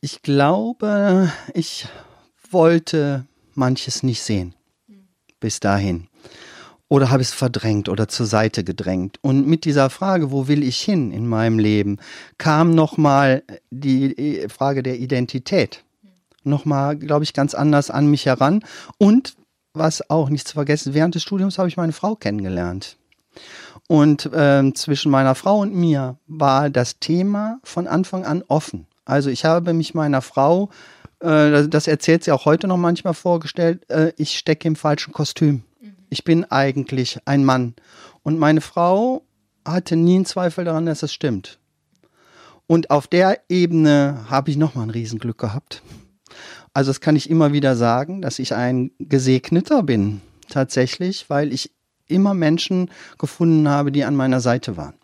[0.00, 1.88] Ich glaube, ich
[2.50, 4.54] wollte manches nicht sehen.
[5.40, 6.08] Bis dahin
[6.88, 9.18] oder habe es verdrängt oder zur Seite gedrängt.
[9.22, 11.98] Und mit dieser Frage, wo will ich hin in meinem Leben,
[12.38, 15.82] kam nochmal die Frage der Identität.
[16.44, 18.64] Nochmal, glaube ich, ganz anders an mich heran.
[18.98, 19.34] Und
[19.74, 22.96] was auch nicht zu vergessen, während des Studiums habe ich meine Frau kennengelernt.
[23.88, 28.86] Und äh, zwischen meiner Frau und mir war das Thema von Anfang an offen.
[29.04, 30.70] Also ich habe mich meiner Frau,
[31.20, 35.62] äh, das erzählt sie auch heute noch manchmal vorgestellt, äh, ich stecke im falschen Kostüm
[36.16, 37.74] ich bin eigentlich ein Mann.
[38.22, 39.26] Und meine Frau
[39.66, 41.58] hatte nie einen Zweifel daran, dass es stimmt.
[42.66, 45.82] Und auf der Ebene habe ich nochmal ein Riesenglück gehabt.
[46.72, 51.70] Also das kann ich immer wieder sagen, dass ich ein Gesegneter bin, tatsächlich, weil ich
[52.08, 54.94] immer Menschen gefunden habe, die an meiner Seite waren.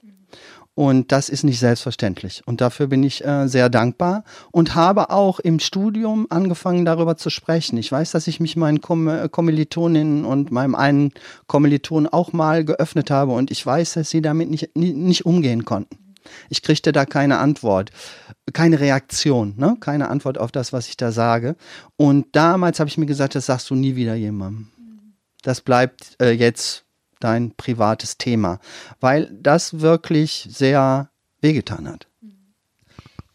[0.74, 2.42] Und das ist nicht selbstverständlich.
[2.46, 7.28] Und dafür bin ich äh, sehr dankbar und habe auch im Studium angefangen, darüber zu
[7.28, 7.76] sprechen.
[7.76, 11.12] Ich weiß, dass ich mich meinen Kom äh, Kommilitoninnen und meinem einen
[11.46, 15.98] Kommiliton auch mal geöffnet habe und ich weiß, dass sie damit nicht, nicht umgehen konnten.
[16.48, 17.90] Ich kriegte da keine Antwort,
[18.54, 19.76] keine Reaktion, ne?
[19.80, 21.56] keine Antwort auf das, was ich da sage.
[21.96, 24.70] Und damals habe ich mir gesagt, das sagst du nie wieder jemandem.
[25.42, 26.86] das bleibt äh, jetzt
[27.22, 28.58] dein privates Thema,
[29.00, 32.08] weil das wirklich sehr wehgetan hat.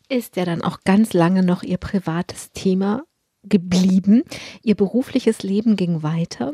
[0.09, 3.03] Ist ja dann auch ganz lange noch ihr privates Thema
[3.43, 4.23] geblieben.
[4.63, 6.53] Ihr berufliches Leben ging weiter.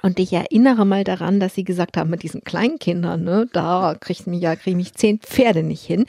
[0.00, 4.22] Und ich erinnere mal daran, dass sie gesagt haben, mit diesen Kleinkindern, ne, da kriege
[4.26, 6.06] ich, ja, krieg ich zehn Pferde nicht hin.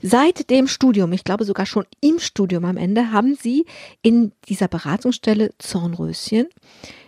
[0.00, 3.66] Seit dem Studium, ich glaube sogar schon im Studium am Ende, haben sie
[4.00, 6.46] in dieser Beratungsstelle Zornröschen,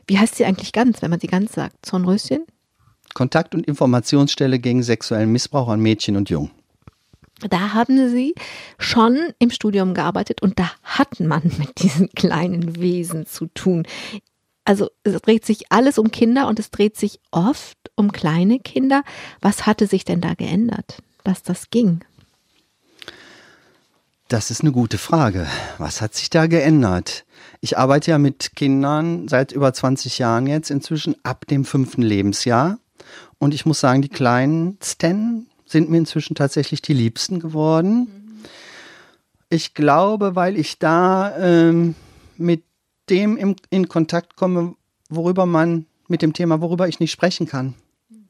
[0.08, 2.44] wie heißt sie eigentlich ganz, wenn man sie ganz sagt, Zornröschen?
[3.14, 6.50] Kontakt- und Informationsstelle gegen sexuellen Missbrauch an Mädchen und Jungen.
[7.48, 8.34] Da haben sie
[8.78, 13.86] schon im Studium gearbeitet und da hat man mit diesen kleinen Wesen zu tun
[14.68, 19.02] also es dreht sich alles um Kinder und es dreht sich oft um kleine Kinder.
[19.40, 22.04] Was hatte sich denn da geändert, dass das ging?
[24.28, 25.46] Das ist eine gute Frage.
[25.78, 27.24] Was hat sich da geändert?
[27.60, 32.78] Ich arbeite ja mit Kindern seit über 20 Jahren jetzt, inzwischen ab dem fünften Lebensjahr.
[33.38, 38.42] Und ich muss sagen, die kleinsten sind mir inzwischen tatsächlich die liebsten geworden.
[39.50, 41.94] Ich glaube, weil ich da ähm,
[42.36, 42.62] mit
[43.10, 44.74] dem im, in Kontakt komme,
[45.08, 47.74] worüber man mit dem Thema, worüber ich nicht sprechen kann,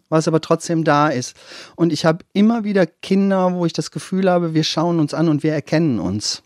[0.08, 1.36] was aber trotzdem da ist.
[1.76, 5.28] Und ich habe immer wieder Kinder, wo ich das Gefühl habe, wir schauen uns an
[5.28, 6.42] und wir erkennen uns.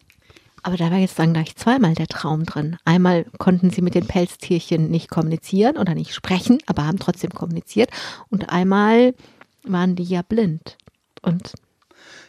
[0.63, 2.77] Aber da war jetzt dann gleich zweimal der Traum drin.
[2.85, 7.91] Einmal konnten sie mit den Pelztierchen nicht kommunizieren oder nicht sprechen, aber haben trotzdem kommuniziert.
[8.31, 9.15] Und einmal
[9.65, 10.77] waren die ja blind.
[11.21, 11.53] Und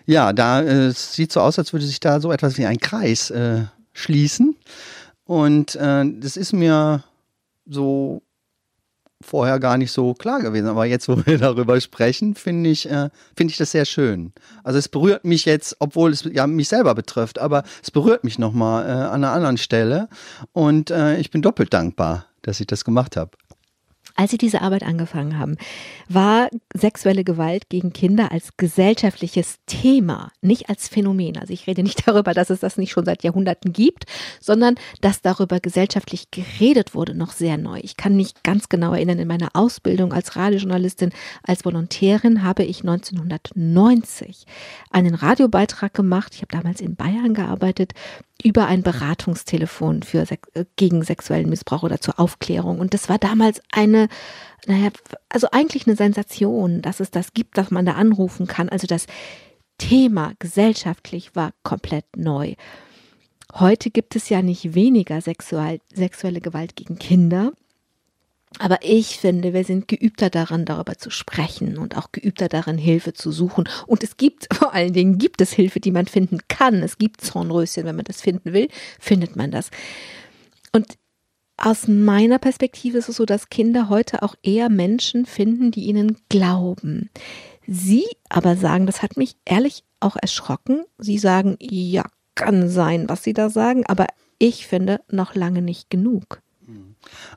[0.06, 3.30] ja, da äh, sieht so aus, als würde sich da so etwas wie ein Kreis
[3.30, 4.56] äh, schließen.
[5.26, 7.04] Und äh, das ist mir
[7.66, 8.24] so
[9.24, 10.68] vorher gar nicht so klar gewesen.
[10.68, 14.34] Aber jetzt, wo wir darüber sprechen, finde ich, äh, finde ich das sehr schön.
[14.64, 18.40] Also es berührt mich jetzt, obwohl es ja mich selber betrifft, aber es berührt mich
[18.40, 20.10] nochmal äh, an einer anderen Stelle.
[20.52, 23.32] Und äh, ich bin doppelt dankbar, dass ich das gemacht habe.
[24.16, 25.58] Als Sie diese Arbeit angefangen haben,
[26.08, 31.38] war sexuelle Gewalt gegen Kinder als gesellschaftliches Thema, nicht als Phänomen.
[31.38, 34.06] Also ich rede nicht darüber, dass es das nicht schon seit Jahrhunderten gibt,
[34.40, 37.80] sondern dass darüber gesellschaftlich geredet wurde, noch sehr neu.
[37.82, 42.82] Ich kann mich ganz genau erinnern, in meiner Ausbildung als Radiojournalistin, als Volontärin habe ich
[42.82, 44.46] 1990
[44.92, 46.34] einen Radiobeitrag gemacht.
[46.36, 47.94] Ich habe damals in Bayern gearbeitet
[48.44, 52.80] über ein Beratungstelefon für äh, gegen sexuellen Missbrauch oder zur Aufklärung.
[52.80, 54.08] Und das war damals eine,
[54.68, 54.90] naja,
[55.30, 58.70] also eigentlich eine Sensation, dass es das gibt, dass man da anrufen kann.
[58.70, 59.08] Also das
[59.78, 62.56] Thema gesellschaftlich war komplett neu.
[63.54, 67.54] Heute gibt es ja nicht weniger sexuell, sexuelle Gewalt gegen Kinder,
[68.60, 73.14] aber ich finde, wir sind geübter daran, darüber zu sprechen und auch geübter darin, Hilfe
[73.14, 73.68] zu suchen.
[73.88, 76.84] Und es gibt, vor allen Dingen gibt es Hilfe, die man finden kann.
[76.84, 78.68] Es gibt Zornröschen, wenn man das finden will,
[79.00, 79.70] findet man das.
[80.72, 80.98] Und
[81.58, 86.18] aus meiner Perspektive ist es so, dass Kinder heute auch eher Menschen finden, die ihnen
[86.30, 87.10] glauben.
[87.68, 90.84] Sie aber sagen, das hat mich ehrlich auch erschrocken.
[90.98, 94.08] Sie sagen, ja, kann sein, was sie da sagen, aber
[94.40, 96.42] ich finde noch lange nicht genug.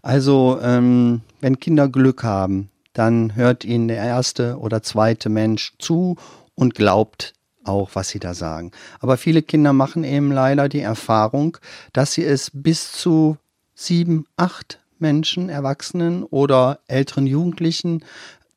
[0.03, 6.17] Also, ähm, wenn Kinder Glück haben, dann hört ihnen der erste oder zweite Mensch zu
[6.55, 8.71] und glaubt auch, was sie da sagen.
[9.01, 11.59] Aber viele Kinder machen eben leider die Erfahrung,
[11.93, 13.37] dass sie es bis zu
[13.75, 18.03] sieben, acht Menschen, Erwachsenen oder älteren Jugendlichen,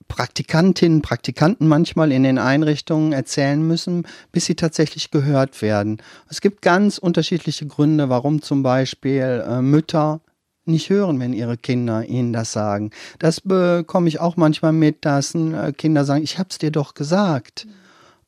[0.07, 6.01] Praktikantinnen, Praktikanten manchmal in den Einrichtungen erzählen müssen, bis sie tatsächlich gehört werden.
[6.29, 10.21] Es gibt ganz unterschiedliche Gründe, warum zum Beispiel äh, Mütter
[10.69, 12.91] nicht hören, wenn ihre Kinder ihnen das sagen.
[13.19, 17.65] Das bekomme ich auch manchmal mit, dass äh, Kinder sagen, ich hab's dir doch gesagt.
[17.65, 17.78] Mhm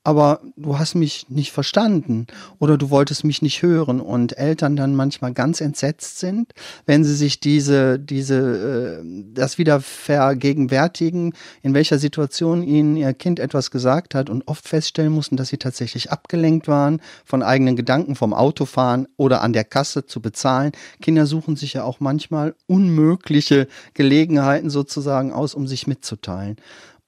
[0.04, 2.26] aber du hast mich nicht verstanden
[2.58, 6.54] oder du wolltest mich nicht hören und Eltern dann manchmal ganz entsetzt sind,
[6.88, 13.40] wenn sie sich diese, diese, äh, das wieder vergegenwärtigen, in welcher Situation ihnen ihr Kind
[13.40, 18.16] etwas gesagt hat und oft feststellen mussten, dass sie tatsächlich abgelenkt waren von eigenen Gedanken,
[18.16, 20.72] vom Autofahren oder an der Kasse zu bezahlen.
[21.02, 26.56] Kinder suchen sich ja auch manchmal unmögliche Gelegenheiten sozusagen aus, um sich mitzuteilen.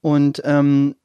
[0.01, 0.95] Und ähm,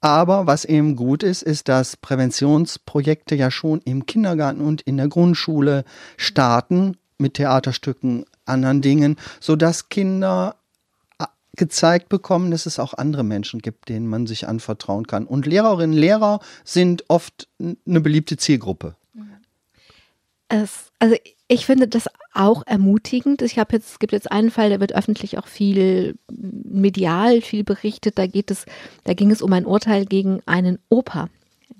[0.00, 5.08] aber was eben gut ist, ist, dass Präventionsprojekte ja schon im Kindergarten und in der
[5.08, 5.84] Grundschule
[6.16, 10.56] starten mit Theaterstücken, anderen Dingen, sodass Kinder
[11.18, 15.26] äh, gezeigt bekommen, dass es auch andere Menschen gibt, denen man sich anvertrauen kann.
[15.26, 18.96] Und Lehrerinnen und Lehrer sind oft eine beliebte Zielgruppe.
[20.48, 21.14] Es, also
[21.46, 23.42] ich finde das auch ermutigend.
[23.42, 27.64] Ich habe jetzt, es gibt jetzt einen Fall, der wird öffentlich auch viel medial, viel
[27.64, 28.18] berichtet.
[28.18, 28.66] Da geht es,
[29.04, 31.28] da ging es um ein Urteil gegen einen Opa,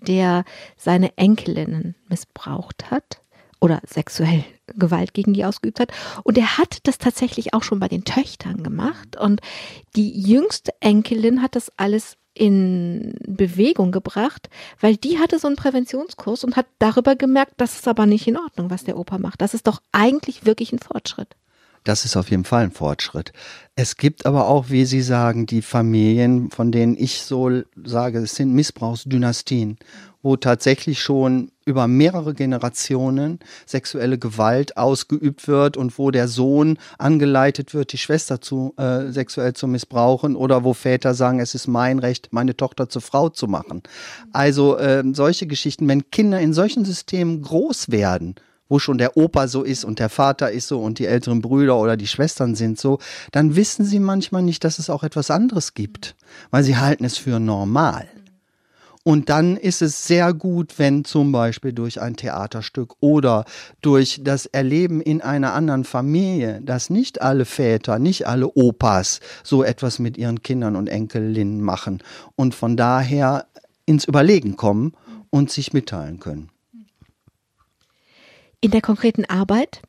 [0.06, 0.44] der
[0.76, 3.20] seine Enkelinnen missbraucht hat
[3.60, 5.92] oder sexuell Gewalt gegen die ausgeübt hat.
[6.24, 9.16] Und er hat das tatsächlich auch schon bei den Töchtern gemacht.
[9.16, 9.40] Und
[9.96, 14.48] die jüngste Enkelin hat das alles in Bewegung gebracht,
[14.80, 18.36] weil die hatte so einen Präventionskurs und hat darüber gemerkt, das ist aber nicht in
[18.36, 19.42] Ordnung, was der Opa macht.
[19.42, 21.36] Das ist doch eigentlich wirklich ein Fortschritt.
[21.84, 23.32] Das ist auf jeden Fall ein Fortschritt.
[23.74, 28.34] Es gibt aber auch, wie Sie sagen, die Familien, von denen ich so sage, es
[28.34, 29.78] sind Missbrauchsdynastien,
[30.22, 37.74] wo tatsächlich schon über mehrere Generationen sexuelle Gewalt ausgeübt wird und wo der Sohn angeleitet
[37.74, 41.98] wird, die Schwester zu äh, sexuell zu missbrauchen oder wo Väter sagen, es ist mein
[41.98, 43.82] Recht, meine Tochter zur Frau zu machen.
[44.32, 48.34] Also äh, solche Geschichten, wenn Kinder in solchen Systemen groß werden,
[48.68, 51.78] wo schon der Opa so ist und der Vater ist so und die älteren Brüder
[51.78, 52.98] oder die Schwestern sind so,
[53.32, 56.14] dann wissen sie manchmal nicht, dass es auch etwas anderes gibt,
[56.50, 58.08] weil sie halten es für normal.
[59.02, 63.46] Und dann ist es sehr gut, wenn zum Beispiel durch ein Theaterstück oder
[63.80, 69.64] durch das Erleben in einer anderen Familie, dass nicht alle Väter, nicht alle Opas so
[69.64, 72.02] etwas mit ihren Kindern und Enkelinnen machen
[72.36, 73.46] und von daher
[73.86, 74.92] ins Überlegen kommen
[75.30, 76.50] und sich mitteilen können.
[78.60, 79.80] In der konkreten Arbeit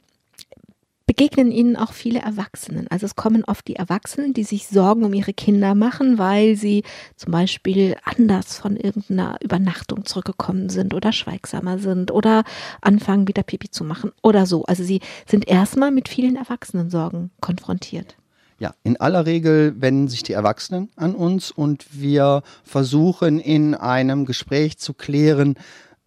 [1.12, 2.88] begegnen ihnen auch viele Erwachsenen.
[2.90, 6.86] Also es kommen oft die Erwachsenen, die sich Sorgen um ihre Kinder machen, weil sie
[7.18, 12.46] zum Beispiel anders von irgendeiner Übernachtung zurückgekommen sind oder schweigsamer sind oder
[12.80, 14.64] anfangen wieder Pipi zu machen oder so.
[14.64, 18.16] Also sie sind erstmal mit vielen Erwachsenensorgen konfrontiert.
[18.60, 24.24] Ja, in aller Regel wenden sich die Erwachsenen an uns und wir versuchen in einem
[24.24, 25.56] Gespräch zu klären,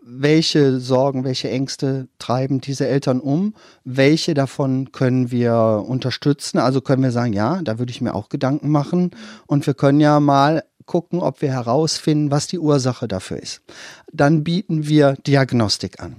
[0.06, 3.54] welche Sorgen, welche Ängste treiben diese Eltern um?
[3.84, 6.58] Welche davon können wir unterstützen?
[6.58, 9.12] Also können wir sagen, ja, da würde ich mir auch Gedanken machen.
[9.46, 13.62] Und wir können ja mal gucken, ob wir herausfinden, was die Ursache dafür ist.
[14.12, 16.16] Dann bieten wir Diagnostik an.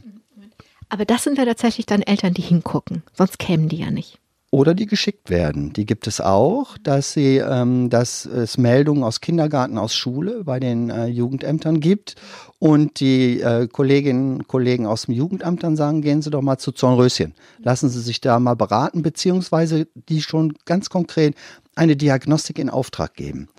[0.90, 3.04] Aber das sind ja tatsächlich dann Eltern, die hingucken.
[3.14, 4.20] Sonst kämen die ja nicht
[4.56, 5.74] oder die geschickt werden.
[5.74, 10.62] Die gibt es auch, dass sie, ähm, dass es Meldungen aus Kindergarten, aus Schule bei
[10.62, 12.16] den äh, Jugendämtern gibt
[12.58, 16.58] und die äh, Kolleginnen und Kollegen aus dem Jugendamt dann sagen, gehen Sie doch mal
[16.58, 21.36] zu Zornröschen, lassen Sie sich da mal beraten, beziehungsweise die schon ganz konkret
[21.76, 23.50] eine Diagnostik in Auftrag geben.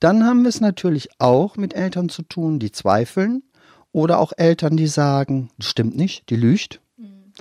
[0.00, 3.42] Dann haben wir es natürlich auch mit Eltern zu tun, die zweifeln
[3.90, 6.82] oder auch Eltern, die sagen, das stimmt nicht, die lügt.
[6.98, 7.32] Mhm.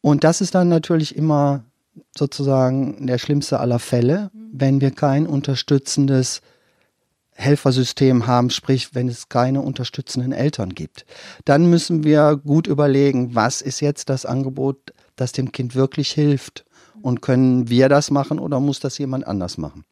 [0.00, 1.65] Und das ist dann natürlich immer
[2.16, 6.40] sozusagen der schlimmste aller Fälle, wenn wir kein unterstützendes
[7.32, 11.04] Helfersystem haben, sprich, wenn es keine unterstützenden Eltern gibt.
[11.44, 16.64] Dann müssen wir gut überlegen, was ist jetzt das Angebot, das dem Kind wirklich hilft?
[17.02, 19.84] Und können wir das machen oder muss das jemand anders machen?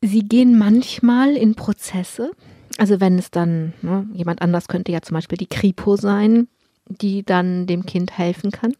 [0.00, 2.30] Sie gehen manchmal in Prozesse.
[2.78, 6.48] Also wenn es dann, ne, jemand anders könnte ja zum Beispiel die Kripo sein,
[6.88, 8.74] die dann dem Kind helfen kann.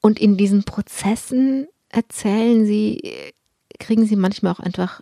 [0.00, 3.32] Und in diesen Prozessen erzählen sie,
[3.78, 5.00] kriegen sie manchmal auch einfach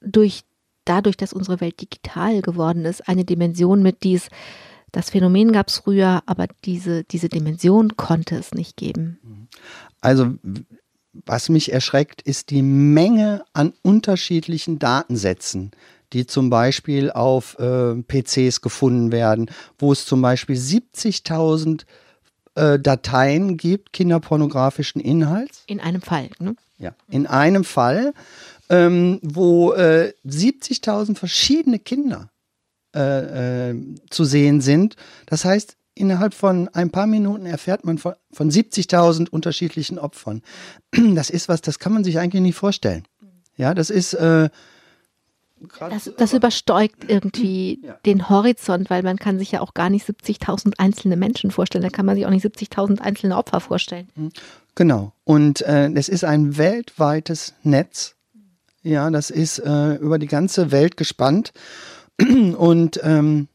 [0.00, 0.42] durch,
[0.84, 4.28] dadurch, dass unsere Welt digital geworden ist, eine Dimension mit, die es,
[4.92, 9.48] das Phänomen gab es früher, aber diese, diese Dimension konnte es nicht geben.
[10.00, 10.34] Also,
[11.24, 15.70] was mich erschreckt, ist die Menge an unterschiedlichen Datensätzen,
[16.12, 21.84] die zum Beispiel auf äh, PCs gefunden werden, wo es zum Beispiel 70.000
[22.56, 25.62] äh, Dateien gibt, kinderpornografischen Inhalts.
[25.66, 26.56] In einem Fall, ne?
[26.78, 28.12] Ja, in einem Fall,
[28.68, 32.30] ähm, wo äh, 70.000 verschiedene Kinder
[32.94, 33.74] äh, äh,
[34.10, 34.96] zu sehen sind.
[35.26, 40.42] Das heißt, innerhalb von ein paar Minuten erfährt man von, von 70.000 unterschiedlichen Opfern.
[40.92, 43.04] Das ist was, das kann man sich eigentlich nicht vorstellen.
[43.56, 44.16] Ja, das ist
[45.78, 47.94] das, das übersteugt irgendwie ja.
[48.04, 51.82] den Horizont, weil man kann sich ja auch gar nicht 70.000 einzelne Menschen vorstellen.
[51.82, 54.08] Da kann man sich auch nicht 70.000 einzelne Opfer vorstellen.
[54.14, 54.30] Mhm.
[54.74, 55.12] Genau.
[55.24, 58.14] Und äh, es ist ein weltweites Netz.
[58.82, 61.52] Ja, das ist äh, über die ganze Welt gespannt.
[62.20, 63.48] Und ähm,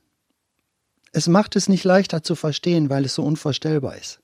[1.13, 4.19] es macht es nicht leichter zu verstehen, weil es so unvorstellbar ist.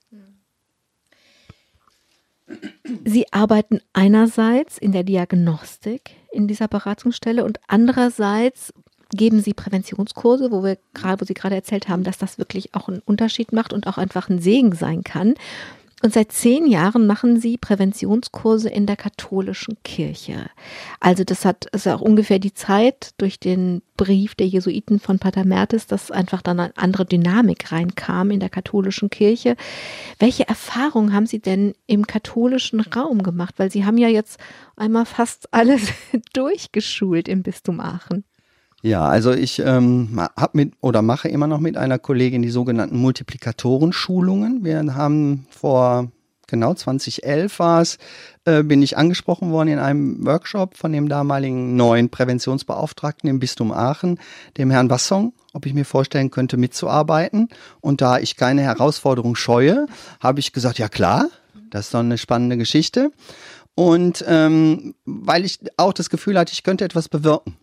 [3.04, 8.74] Sie arbeiten einerseits in der Diagnostik in dieser Beratungsstelle und andererseits
[9.12, 13.02] geben Sie Präventionskurse, wo wir wo Sie gerade erzählt haben, dass das wirklich auch einen
[13.06, 15.36] Unterschied macht und auch einfach ein Segen sein kann.
[16.04, 20.48] Und seit zehn Jahren machen sie Präventionskurse in der katholischen Kirche.
[21.00, 25.43] Also das hat ist auch ungefähr die Zeit durch den Brief der Jesuiten von Pater
[25.43, 29.56] Mertes, dass einfach dann eine andere Dynamik reinkam in der katholischen Kirche.
[30.19, 33.56] Welche Erfahrungen haben Sie denn im katholischen Raum gemacht?
[33.58, 34.39] Weil Sie haben ja jetzt
[34.75, 35.81] einmal fast alles
[36.33, 38.23] durchgeschult im Bistum Aachen.
[38.84, 42.98] Ja, also ich ähm, habe mit oder mache immer noch mit einer Kollegin die sogenannten
[42.98, 44.63] Multiplikatoren-Schulungen.
[44.63, 46.12] Wir haben vor
[46.46, 47.98] genau 2011 war es,
[48.46, 53.71] äh, bin ich angesprochen worden in einem Workshop von dem damaligen neuen Präventionsbeauftragten im Bistum
[53.71, 54.19] Aachen,
[54.58, 57.50] dem Herrn Wasson, ob ich mir vorstellen könnte, mitzuarbeiten.
[57.82, 59.88] Und da ich keine Herausforderung scheue,
[60.19, 61.30] habe ich gesagt, ja klar,
[61.71, 63.12] das ist doch eine spannende Geschichte.
[63.73, 67.58] Und ähm, weil ich auch das Gefühl hatte, ich könnte etwas bewirken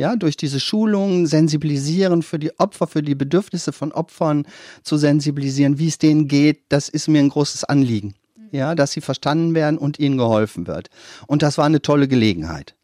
[0.00, 4.46] ja, durch diese Schulungen sensibilisieren für die Opfer, für die Bedürfnisse von Opfern
[4.82, 8.14] zu sensibilisieren, wie es denen geht, das ist mir ein großes Anliegen.
[8.50, 10.88] Ja, dass sie verstanden werden und ihnen geholfen wird.
[11.28, 12.74] Und das war eine tolle Gelegenheit.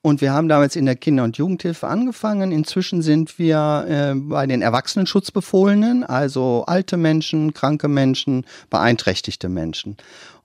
[0.00, 2.50] Und wir haben damals in der Kinder- und Jugendhilfe angefangen.
[2.50, 9.96] Inzwischen sind wir äh, bei den Erwachsenenschutzbefohlenen, also alte Menschen, kranke Menschen, beeinträchtigte Menschen.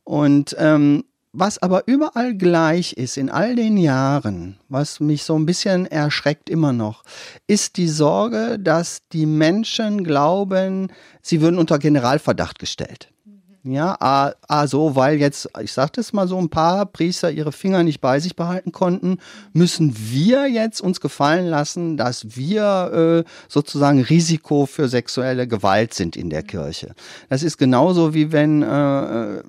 [0.04, 5.46] Und ähm, was aber überall gleich ist in all den Jahren, was mich so ein
[5.46, 7.04] bisschen erschreckt immer noch,
[7.48, 13.10] ist die Sorge, dass die Menschen glauben, sie würden unter Generalverdacht gestellt.
[13.26, 13.72] Mhm.
[13.72, 17.52] Ja, a, a so, weil jetzt, ich sag das mal so, ein paar Priester ihre
[17.52, 19.18] Finger nicht bei sich behalten konnten,
[19.54, 26.16] müssen wir jetzt uns gefallen lassen, dass wir äh, sozusagen Risiko für sexuelle Gewalt sind
[26.16, 26.96] in der Kirche.
[27.30, 29.44] Das ist genauso wie wenn, äh, äh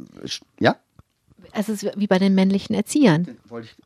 [0.59, 0.77] ja,
[1.53, 3.27] es ist wie bei den männlichen Erziehern.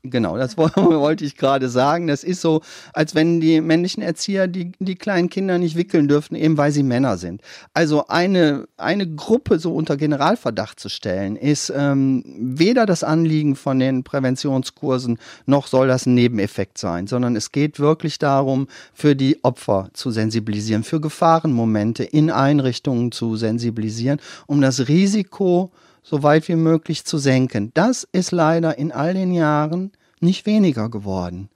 [0.03, 2.07] Genau, das wollte ich gerade sagen.
[2.07, 6.35] Das ist so, als wenn die männlichen Erzieher die, die kleinen Kinder nicht wickeln dürften,
[6.35, 7.41] eben weil sie Männer sind.
[7.75, 13.79] Also eine, eine Gruppe so unter Generalverdacht zu stellen, ist ähm, weder das Anliegen von
[13.79, 19.43] den Präventionskursen, noch soll das ein Nebeneffekt sein, sondern es geht wirklich darum, für die
[19.45, 25.71] Opfer zu sensibilisieren, für Gefahrenmomente in Einrichtungen zu sensibilisieren, um das Risiko,
[26.03, 27.71] so weit wie möglich zu senken.
[27.75, 31.49] Das ist leider in all den Jahren nicht weniger geworden.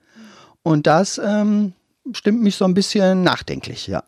[0.62, 1.72] Und das ähm,
[2.12, 4.04] stimmt mich so ein bisschen nachdenklich, ja.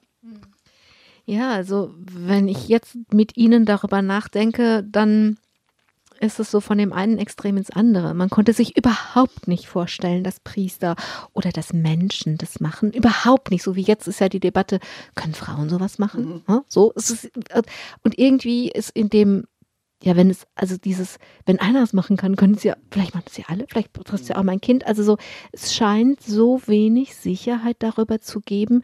[1.24, 5.36] Ja, also wenn ich jetzt mit Ihnen darüber nachdenke, dann
[6.20, 8.14] ist es so von dem einen Extrem ins andere.
[8.14, 10.96] Man konnte sich überhaupt nicht vorstellen, dass Priester
[11.32, 12.92] oder dass Menschen das machen.
[12.92, 13.62] Überhaupt nicht.
[13.62, 14.80] So wie jetzt ist ja die Debatte,
[15.14, 16.42] können Frauen sowas machen?
[16.46, 16.62] Mhm.
[16.66, 17.30] So ist es.
[18.02, 19.44] Und irgendwie ist in dem
[20.02, 23.26] ja, wenn es, also dieses, wenn einer es machen kann, können es ja, vielleicht machen
[23.28, 24.86] es ja alle, vielleicht betrifft es ja auch mein Kind.
[24.86, 25.16] Also so,
[25.52, 28.82] es scheint so wenig Sicherheit darüber zu geben,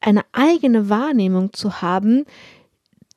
[0.00, 2.24] eine eigene Wahrnehmung zu haben,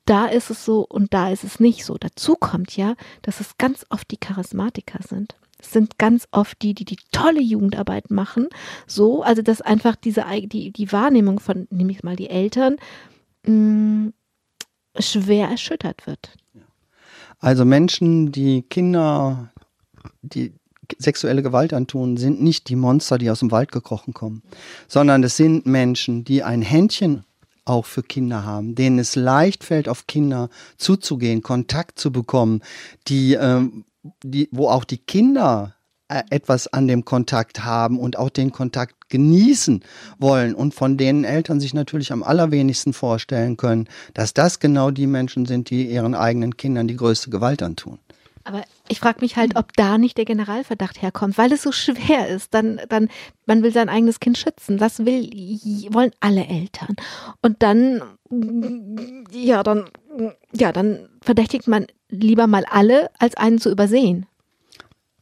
[0.05, 1.95] da ist es so und da ist es nicht so.
[1.97, 5.35] Dazu kommt ja, dass es ganz oft die Charismatiker sind.
[5.59, 8.47] Es sind ganz oft die, die die tolle Jugendarbeit machen.
[8.87, 12.77] So, also dass einfach diese die, die Wahrnehmung von, nehme ich mal die Eltern,
[13.45, 14.13] mh, mm,
[14.97, 16.35] schwer erschüttert wird.
[17.39, 19.51] Also Menschen, die Kinder,
[20.21, 20.53] die
[20.97, 24.43] sexuelle Gewalt antun, sind nicht die Monster, die aus dem Wald gekrochen kommen,
[24.87, 27.23] sondern es sind Menschen, die ein Händchen
[27.65, 32.61] auch für Kinder haben, denen es leicht fällt, auf Kinder zuzugehen, Kontakt zu bekommen,
[33.07, 33.85] die, ähm,
[34.23, 35.75] die, wo auch die Kinder
[36.09, 39.83] etwas an dem Kontakt haben und auch den Kontakt genießen
[40.17, 45.07] wollen und von denen Eltern sich natürlich am allerwenigsten vorstellen können, dass das genau die
[45.07, 47.99] Menschen sind, die ihren eigenen Kindern die größte Gewalt antun.
[48.43, 52.27] Aber ich frage mich halt, ob da nicht der Generalverdacht herkommt, weil es so schwer
[52.27, 52.51] ist.
[52.53, 53.09] Dann, dann,
[53.45, 54.79] man will sein eigenes Kind schützen.
[54.79, 55.29] Das will,
[55.93, 56.95] wollen alle Eltern.
[57.43, 58.01] Und dann,
[59.31, 59.85] ja, dann,
[60.51, 64.25] ja, dann verdächtigt man lieber mal alle, als einen zu übersehen.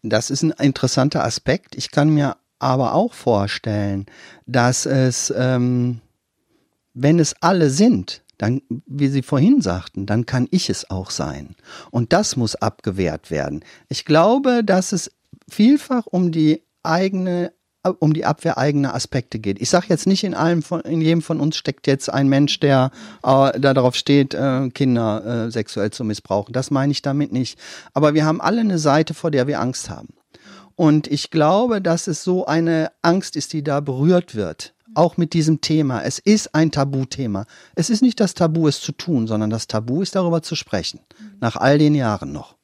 [0.03, 1.75] Das ist ein interessanter Aspekt.
[1.75, 4.05] Ich kann mir aber auch vorstellen,
[4.45, 6.01] dass es, ähm,
[6.93, 11.55] wenn es alle sind, dann, wie Sie vorhin sagten, dann kann ich es auch sein.
[11.91, 13.63] Und das muss abgewehrt werden.
[13.89, 15.11] Ich glaube, dass es
[15.49, 17.51] vielfach um die eigene
[17.89, 19.61] um die Abwehr eigener Aspekte geht.
[19.61, 22.59] Ich sage jetzt nicht, in allem von, in jedem von uns steckt jetzt ein Mensch,
[22.59, 22.91] der
[23.23, 26.53] äh, da darauf steht, äh, Kinder äh, sexuell zu missbrauchen.
[26.53, 27.59] Das meine ich damit nicht.
[27.93, 30.09] Aber wir haben alle eine Seite, vor der wir Angst haben.
[30.75, 34.75] Und ich glaube, dass es so eine Angst ist, die da berührt wird.
[34.93, 36.03] Auch mit diesem Thema.
[36.03, 37.45] Es ist ein Tabuthema.
[37.75, 40.99] Es ist nicht das Tabu, es zu tun, sondern das Tabu ist darüber zu sprechen.
[41.39, 42.55] Nach all den Jahren noch.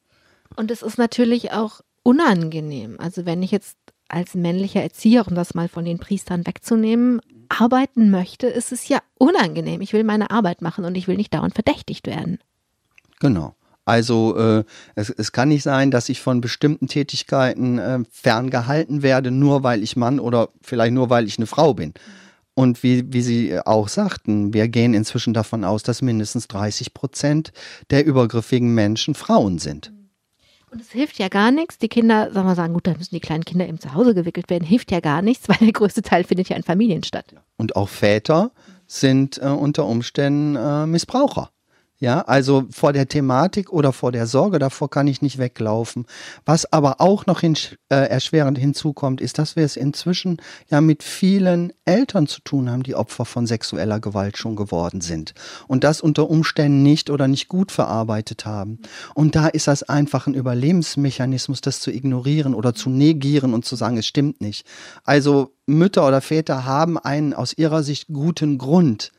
[0.55, 2.97] Und es ist natürlich auch unangenehm.
[2.99, 3.77] Also wenn ich jetzt
[4.13, 8.99] als männlicher Erzieher, um das mal von den Priestern wegzunehmen, arbeiten möchte, ist es ja
[9.17, 9.81] unangenehm.
[9.81, 12.39] Ich will meine Arbeit machen und ich will nicht dauernd verdächtigt werden.
[13.19, 13.55] Genau.
[13.85, 14.63] Also äh,
[14.95, 19.83] es, es kann nicht sein, dass ich von bestimmten Tätigkeiten äh, ferngehalten werde, nur weil
[19.83, 21.93] ich Mann oder vielleicht nur weil ich eine Frau bin.
[22.55, 27.51] Und wie, wie Sie auch sagten, wir gehen inzwischen davon aus, dass mindestens 30 Prozent
[27.89, 29.91] der übergriffigen Menschen Frauen sind.
[30.73, 31.77] Und es hilft ja gar nichts.
[31.77, 34.49] Die Kinder, sagen wir sagen, gut, dann müssen die kleinen Kinder eben zu Hause gewickelt
[34.49, 34.63] werden.
[34.63, 37.35] Hilft ja gar nichts, weil der größte Teil findet ja in Familien statt.
[37.57, 38.51] Und auch Väter
[38.87, 41.51] sind äh, unter Umständen äh, Missbraucher.
[42.03, 46.05] Ja, also vor der Thematik oder vor der Sorge davor kann ich nicht weglaufen.
[46.45, 47.55] Was aber auch noch hin,
[47.87, 52.83] äh, erschwerend hinzukommt, ist, dass wir es inzwischen ja mit vielen Eltern zu tun haben,
[52.83, 55.33] die Opfer von sexueller Gewalt schon geworden sind
[55.69, 58.79] und das unter Umständen nicht oder nicht gut verarbeitet haben.
[59.15, 63.77] Und da ist das einfach ein Überlebensmechanismus, das zu ignorieren oder zu negieren und zu
[63.77, 64.67] sagen, es stimmt nicht.
[65.05, 69.13] Also Mütter oder Väter haben einen aus ihrer Sicht guten Grund,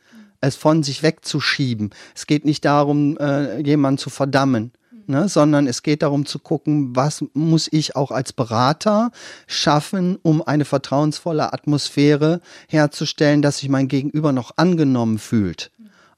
[0.47, 1.91] es von sich wegzuschieben.
[2.15, 4.71] Es geht nicht darum, äh, jemanden zu verdammen.
[5.07, 9.11] Ne, sondern es geht darum zu gucken, was muss ich auch als Berater
[9.45, 15.69] schaffen, um eine vertrauensvolle Atmosphäre herzustellen, dass sich mein Gegenüber noch angenommen fühlt.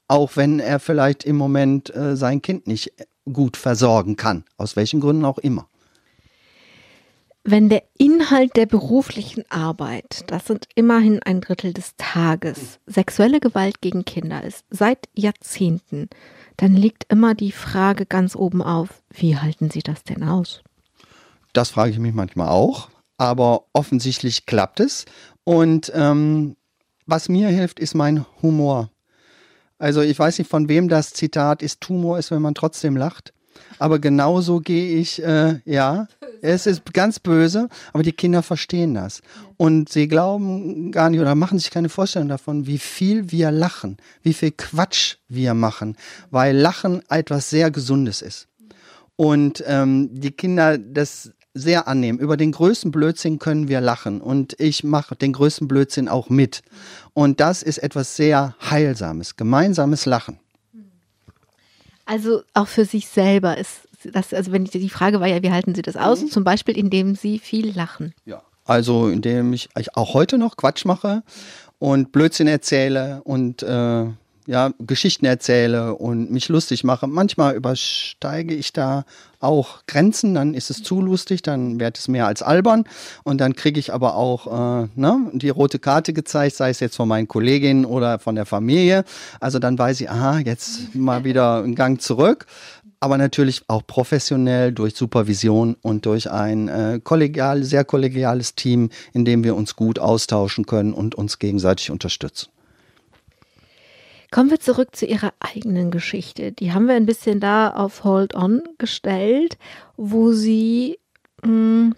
[0.06, 2.94] Auch wenn er vielleicht im Moment äh, sein Kind nicht
[3.30, 5.68] gut versorgen kann, aus welchen Gründen auch immer.
[7.50, 13.80] Wenn der Inhalt der beruflichen Arbeit, das sind immerhin ein Drittel des Tages, sexuelle Gewalt
[13.80, 16.10] gegen Kinder ist, seit Jahrzehnten,
[16.58, 20.62] dann liegt immer die Frage ganz oben auf, wie halten Sie das denn aus?
[21.54, 25.06] Das frage ich mich manchmal auch, aber offensichtlich klappt es.
[25.44, 26.54] Und ähm,
[27.06, 28.90] was mir hilft, ist mein Humor.
[29.78, 33.32] Also ich weiß nicht, von wem das Zitat ist, Tumor ist, wenn man trotzdem lacht
[33.78, 36.08] aber genauso gehe ich, äh, ja,
[36.40, 39.22] es ist ganz böse, aber die Kinder verstehen das.
[39.56, 43.96] Und sie glauben gar nicht oder machen sich keine Vorstellung davon, wie viel wir lachen,
[44.22, 45.96] wie viel Quatsch wir machen,
[46.30, 48.48] weil Lachen etwas sehr Gesundes ist.
[49.16, 52.20] Und ähm, die Kinder das sehr annehmen.
[52.20, 56.62] Über den größten Blödsinn können wir lachen und ich mache den größten Blödsinn auch mit.
[57.14, 60.38] Und das ist etwas sehr Heilsames, gemeinsames Lachen.
[62.08, 65.50] Also auch für sich selber ist das, also wenn ich, die Frage war ja, wie
[65.50, 66.22] halten Sie das aus?
[66.22, 66.30] Mhm.
[66.30, 68.14] Zum Beispiel, indem Sie viel lachen.
[68.24, 68.42] Ja.
[68.64, 71.22] Also indem ich auch heute noch Quatsch mache
[71.78, 74.06] und Blödsinn erzähle und äh,
[74.48, 77.06] ja, Geschichten erzähle und mich lustig mache.
[77.06, 79.04] Manchmal übersteige ich da
[79.40, 82.84] auch Grenzen, dann ist es zu lustig, dann wird es mehr als albern
[83.24, 86.96] und dann kriege ich aber auch äh, ne, die rote Karte gezeigt, sei es jetzt
[86.96, 89.04] von meinen Kolleginnen oder von der Familie.
[89.38, 92.46] Also dann weiß ich, aha, jetzt mal wieder einen Gang zurück.
[93.00, 99.24] Aber natürlich auch professionell durch Supervision und durch ein äh, kollegial, sehr kollegiales Team, in
[99.24, 102.48] dem wir uns gut austauschen können und uns gegenseitig unterstützen.
[104.30, 106.52] Kommen wir zurück zu Ihrer eigenen Geschichte.
[106.52, 109.56] Die haben wir ein bisschen da auf Hold On gestellt,
[109.96, 110.98] wo Sie
[111.42, 111.94] mh, hm,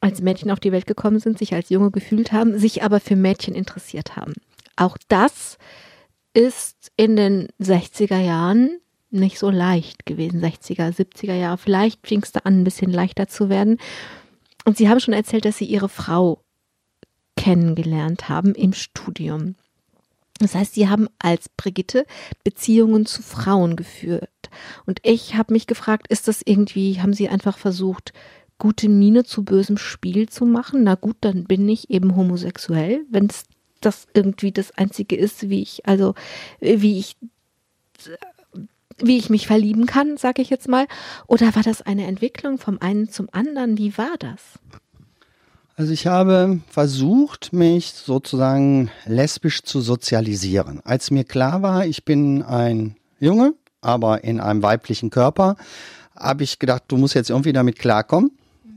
[0.00, 3.16] als Mädchen auf die Welt gekommen sind, sich als Junge gefühlt haben, sich aber für
[3.16, 4.32] Mädchen interessiert haben.
[4.76, 5.58] Auch das
[6.32, 8.78] ist in den 60er Jahren
[9.10, 11.58] nicht so leicht gewesen, 60er, 70er Jahre.
[11.58, 13.78] Vielleicht fing es da an, ein bisschen leichter zu werden.
[14.64, 16.42] Und Sie haben schon erzählt, dass Sie Ihre Frau
[17.36, 19.56] kennengelernt haben im Studium.
[20.40, 22.06] Das heißt, sie haben als Brigitte
[22.44, 24.28] Beziehungen zu Frauen geführt.
[24.86, 28.12] Und ich habe mich gefragt, ist das irgendwie, haben sie einfach versucht,
[28.58, 30.82] gute Miene zu bösem Spiel zu machen?
[30.82, 33.44] Na gut, dann bin ich eben homosexuell, wenn es
[33.80, 36.14] das irgendwie das Einzige ist, wie ich, also
[36.60, 37.16] wie ich
[39.02, 40.86] wie ich mich verlieben kann, sage ich jetzt mal.
[41.26, 43.78] Oder war das eine Entwicklung vom einen zum anderen?
[43.78, 44.58] Wie war das?
[45.80, 50.82] Also ich habe versucht, mich sozusagen lesbisch zu sozialisieren.
[50.84, 55.56] Als mir klar war, ich bin ein Junge, aber in einem weiblichen Körper,
[56.14, 58.32] habe ich gedacht, du musst jetzt irgendwie damit klarkommen.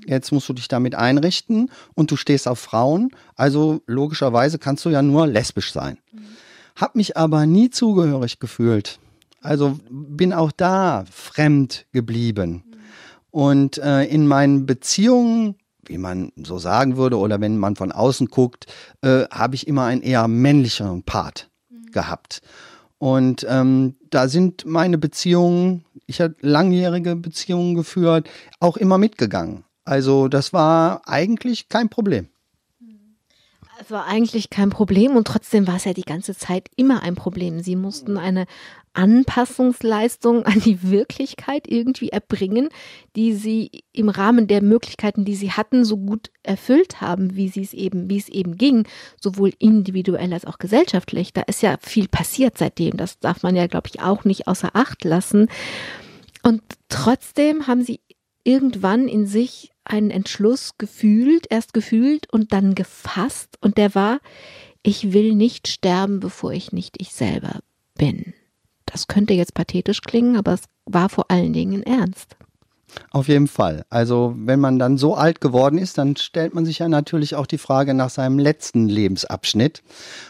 [0.06, 3.10] Jetzt musst du dich damit einrichten und du stehst auf Frauen.
[3.36, 5.98] Also logischerweise kannst du ja nur lesbisch sein.
[6.78, 8.98] Hab mich aber nie zugehörig gefühlt.
[9.42, 12.64] Also bin auch da fremd geblieben.
[13.30, 18.28] Und äh, in meinen Beziehungen wie man so sagen würde, oder wenn man von außen
[18.28, 18.68] guckt,
[19.02, 21.92] äh, habe ich immer einen eher männlicheren Part mhm.
[21.92, 22.42] gehabt.
[22.98, 28.30] Und ähm, da sind meine Beziehungen, ich habe langjährige Beziehungen geführt,
[28.60, 29.66] auch immer mitgegangen.
[29.84, 32.30] Also das war eigentlich kein Problem.
[33.82, 37.16] Es war eigentlich kein Problem und trotzdem war es ja die ganze Zeit immer ein
[37.16, 37.60] Problem.
[37.60, 38.46] Sie mussten eine
[38.94, 42.70] Anpassungsleistung an die Wirklichkeit irgendwie erbringen,
[43.16, 47.64] die sie im Rahmen der Möglichkeiten, die sie hatten, so gut erfüllt haben, wie sie
[47.64, 48.88] es eben, wie es eben ging,
[49.20, 51.34] sowohl individuell als auch gesellschaftlich.
[51.34, 52.98] Da ist ja viel passiert seitdem.
[52.98, 55.48] Das darf man ja, glaube ich, auch nicht außer Acht lassen.
[56.44, 58.02] Und trotzdem haben sie
[58.44, 63.58] irgendwann in sich einen Entschluss gefühlt, erst gefühlt und dann gefasst.
[63.62, 64.20] Und der war,
[64.82, 67.60] ich will nicht sterben, bevor ich nicht ich selber
[67.96, 68.34] bin.
[68.94, 72.38] Das könnte jetzt pathetisch klingen, aber es war vor allen Dingen ernst.
[73.10, 73.86] Auf jeden Fall.
[73.90, 77.48] Also wenn man dann so alt geworden ist, dann stellt man sich ja natürlich auch
[77.48, 79.82] die Frage nach seinem letzten Lebensabschnitt.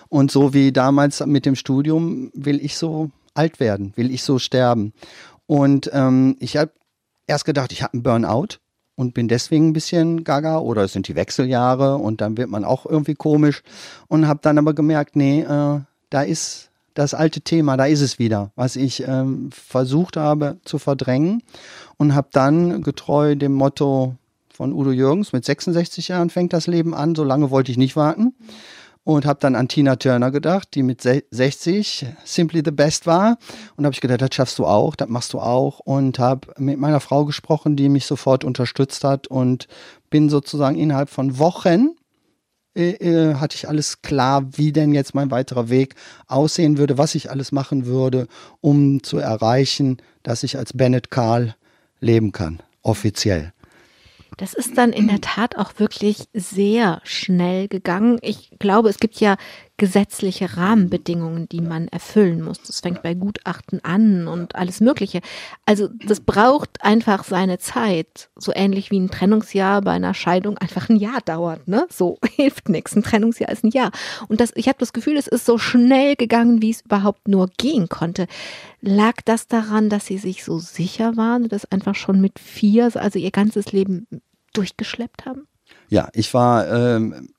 [0.08, 4.40] Und so wie damals mit dem Studium will ich so alt werden, will ich so
[4.40, 4.94] sterben.
[5.46, 6.72] Und ähm, ich habe
[7.28, 8.60] erst gedacht, ich habe einen Burnout
[8.96, 12.64] und bin deswegen ein bisschen gaga oder es sind die Wechseljahre und dann wird man
[12.64, 13.62] auch irgendwie komisch
[14.08, 18.20] und habe dann aber gemerkt, nee, äh, da ist das alte Thema, da ist es
[18.20, 21.44] wieder, was ich ähm, versucht habe zu verdrängen
[21.98, 24.16] und habe dann getreu dem Motto
[24.54, 27.96] von Udo Jürgens, mit 66 Jahren fängt das Leben an, so lange wollte ich nicht
[27.96, 28.34] warten
[29.04, 33.38] und habe dann an Tina Turner gedacht, die mit 60 Simply the Best war
[33.76, 36.80] und habe ich gedacht, das schaffst du auch, das machst du auch und habe mit
[36.80, 39.68] meiner Frau gesprochen, die mich sofort unterstützt hat und
[40.10, 41.96] bin sozusagen innerhalb von Wochen
[42.76, 45.96] äh, äh, hatte ich alles klar, wie denn jetzt mein weiterer Weg
[46.28, 48.28] aussehen würde, was ich alles machen würde,
[48.62, 51.56] um zu erreichen, dass ich als Bennett Karl
[52.00, 53.54] leben kann, offiziell.
[54.38, 58.18] Das ist dann in der Tat auch wirklich sehr schnell gegangen.
[58.22, 59.38] Ich glaube, es gibt ja
[59.78, 62.62] gesetzliche Rahmenbedingungen, die man erfüllen muss.
[62.62, 65.22] Das fängt bei Gutachten an und alles Mögliche.
[65.66, 68.30] Also das braucht einfach seine Zeit.
[68.36, 71.68] So ähnlich wie ein Trennungsjahr bei einer Scheidung einfach ein Jahr dauert.
[71.68, 71.88] Ne?
[71.90, 72.96] So hilft nichts.
[72.96, 73.92] Ein Trennungsjahr ist ein Jahr.
[74.28, 77.50] Und das, ich habe das Gefühl, es ist so schnell gegangen, wie es überhaupt nur
[77.58, 78.28] gehen konnte.
[78.82, 83.18] Lag das daran, dass Sie sich so sicher waren, dass einfach schon mit vier, also
[83.18, 84.08] Ihr ganzes Leben
[84.54, 85.48] durchgeschleppt haben?
[85.90, 87.33] Ja, ich war ähm,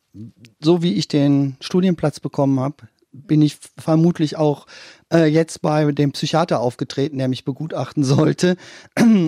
[0.60, 2.76] so wie ich den Studienplatz bekommen habe,
[3.12, 4.66] bin ich vermutlich auch
[5.12, 8.56] äh, jetzt bei dem Psychiater aufgetreten, der mich begutachten sollte.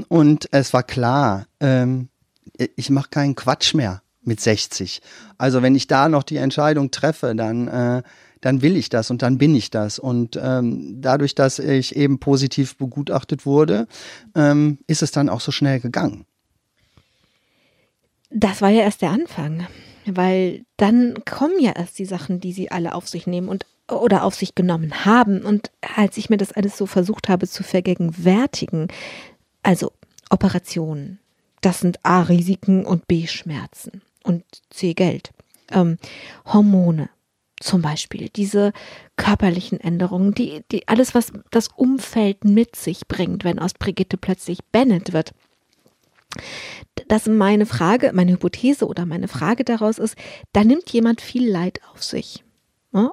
[0.08, 2.08] Und es war klar, ähm,
[2.76, 5.00] ich mache keinen Quatsch mehr mit 60.
[5.38, 8.02] Also wenn ich da noch die Entscheidung treffe, dann, äh,
[8.40, 9.98] dann will ich das und dann bin ich das.
[10.00, 13.86] Und ähm, dadurch, dass ich eben positiv begutachtet wurde,
[14.34, 16.26] ähm, ist es dann auch so schnell gegangen.
[18.30, 19.66] Das war ja erst der Anfang
[20.06, 24.24] weil dann kommen ja erst die Sachen, die sie alle auf sich nehmen und oder
[24.24, 25.42] auf sich genommen haben.
[25.42, 28.88] Und als ich mir das alles so versucht habe zu vergegenwärtigen,
[29.62, 29.92] also
[30.30, 31.20] Operationen,
[31.60, 35.30] das sind A Risiken und B Schmerzen und C Geld.
[35.70, 35.98] Ähm,
[36.44, 37.08] Hormone
[37.58, 38.72] zum Beispiel, diese
[39.16, 44.58] körperlichen Änderungen, die, die alles, was das Umfeld mit sich bringt, wenn aus Brigitte plötzlich
[44.72, 45.32] Bennett wird
[47.08, 50.16] dass meine Frage, meine Hypothese oder meine Frage daraus ist,
[50.52, 52.42] da nimmt jemand viel Leid auf sich.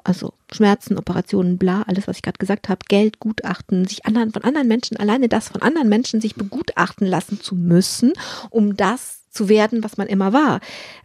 [0.05, 4.43] Also Schmerzen, Operationen, bla, alles, was ich gerade gesagt habe, Geld, Gutachten, sich anderen, von
[4.43, 8.13] anderen Menschen, alleine das von anderen Menschen sich begutachten lassen zu müssen,
[8.49, 10.61] um das zu werden, was man immer war.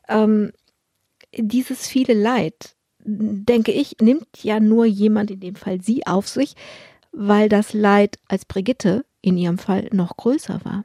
[0.08, 0.52] Ähm,
[1.36, 6.54] dieses viele Leid, denke ich, nimmt ja nur jemand, in dem Fall sie, auf sich,
[7.10, 10.84] weil das Leid als Brigitte in ihrem Fall noch größer war.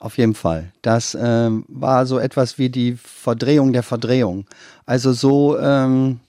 [0.00, 0.72] Auf jeden Fall.
[0.80, 4.46] Das ähm, war so etwas wie die Verdrehung der Verdrehung.
[4.86, 6.20] Also so ähm,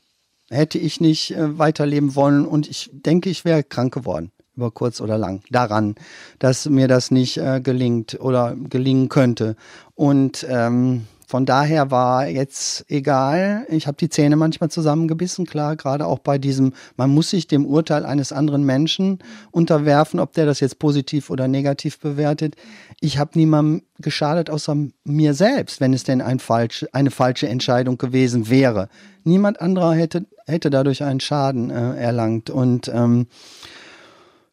[0.50, 5.00] hätte ich nicht äh, weiterleben wollen und ich denke, ich wäre krank geworden über kurz
[5.00, 5.96] oder lang daran,
[6.38, 9.56] dass mir das nicht äh, gelingt oder gelingen könnte.
[9.96, 16.06] Und ähm, von daher war jetzt egal, ich habe die Zähne manchmal zusammengebissen, klar, gerade
[16.06, 19.20] auch bei diesem, man muss sich dem Urteil eines anderen Menschen
[19.50, 22.58] unterwerfen, ob der das jetzt positiv oder negativ bewertet.
[23.00, 24.76] Ich habe niemandem geschadet außer
[25.06, 28.90] mir selbst, wenn es denn ein falsch, eine falsche Entscheidung gewesen wäre.
[29.24, 32.50] Niemand anderer hätte, hätte dadurch einen Schaden äh, erlangt.
[32.50, 33.28] Und ähm,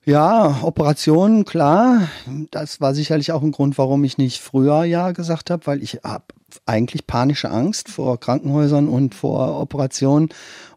[0.04, 2.08] ja, Operationen, klar.
[2.52, 6.02] Das war sicherlich auch ein Grund, warum ich nicht früher ja gesagt habe, weil ich
[6.04, 6.26] habe
[6.66, 10.30] eigentlich panische Angst vor Krankenhäusern und vor Operationen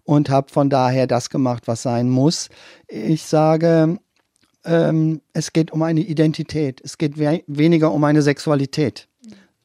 [0.04, 2.50] und habe von daher das gemacht, was sein muss.
[2.88, 4.00] Ich sage,
[4.66, 6.82] ähm, es geht um eine Identität.
[6.84, 9.08] Es geht we weniger um eine Sexualität,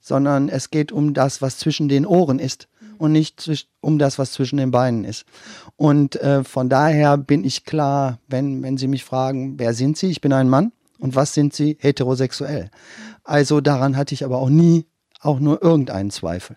[0.00, 3.50] sondern es geht um das, was zwischen den Ohren ist und nicht
[3.80, 5.24] um das, was zwischen den Beinen ist.
[5.76, 10.08] Und äh, von daher bin ich klar, wenn, wenn Sie mich fragen, wer sind Sie?
[10.08, 10.72] Ich bin ein Mann.
[10.98, 11.76] Und was sind Sie?
[11.80, 12.70] Heterosexuell.
[13.22, 14.86] Also daran hatte ich aber auch nie
[15.26, 16.56] auch nur irgendeinen Zweifel.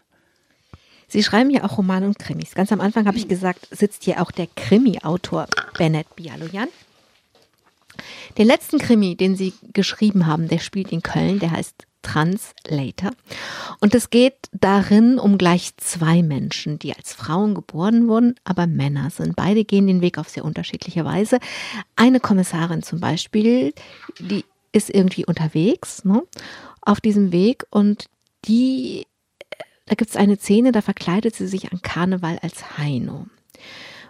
[1.07, 2.53] Sie schreiben ja auch Romane und Krimis.
[2.53, 5.47] Ganz am Anfang habe ich gesagt, sitzt hier auch der Krimi-Autor
[5.77, 6.67] Bennett Bialoyan.
[8.37, 13.11] Den letzten Krimi, den Sie geschrieben haben, der spielt in Köln, der heißt Translator.
[13.81, 19.09] Und es geht darin um gleich zwei Menschen, die als Frauen geboren wurden, aber Männer
[19.09, 19.35] sind.
[19.35, 21.39] Beide gehen den Weg auf sehr unterschiedliche Weise.
[21.95, 23.73] Eine Kommissarin zum Beispiel,
[24.19, 26.23] die ist irgendwie unterwegs ne,
[26.81, 28.05] auf diesem Weg und
[28.45, 29.05] die,
[29.85, 33.27] da gibt es eine Szene, da verkleidet sie sich an Karneval als Heino.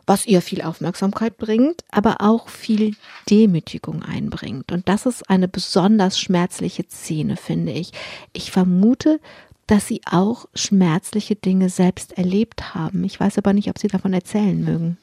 [0.05, 2.95] was ihr viel Aufmerksamkeit bringt, aber auch viel
[3.30, 4.71] Demütigung einbringt.
[4.71, 7.91] Und das ist eine besonders schmerzliche Szene, finde ich.
[8.34, 9.19] Ich vermute,
[9.67, 13.03] dass Sie auch schmerzliche Dinge selbst erlebt haben.
[13.03, 14.97] Ich weiß aber nicht, ob Sie davon erzählen mögen.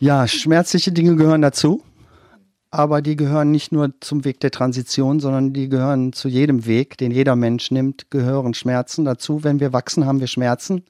[0.00, 1.84] Ja, schmerzliche Dinge gehören dazu
[2.70, 6.98] aber die gehören nicht nur zum Weg der Transition, sondern die gehören zu jedem Weg,
[6.98, 9.42] den jeder Mensch nimmt, gehören Schmerzen dazu.
[9.42, 10.84] Wenn wir wachsen, haben wir Schmerzen.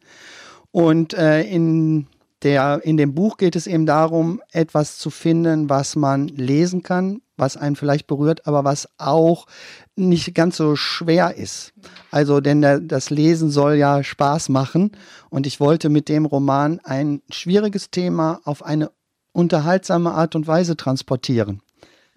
[0.72, 2.06] Und äh, in,
[2.42, 7.22] der, in dem Buch geht es eben darum, etwas zu finden, was man lesen kann,
[7.36, 9.46] was einen vielleicht berührt, aber was auch
[9.94, 11.72] nicht ganz so schwer ist.
[12.10, 14.92] Also, denn der, das Lesen soll ja Spaß machen.
[15.30, 18.90] Und ich wollte mit dem Roman ein schwieriges Thema auf eine
[19.32, 21.62] unterhaltsame Art und Weise transportieren.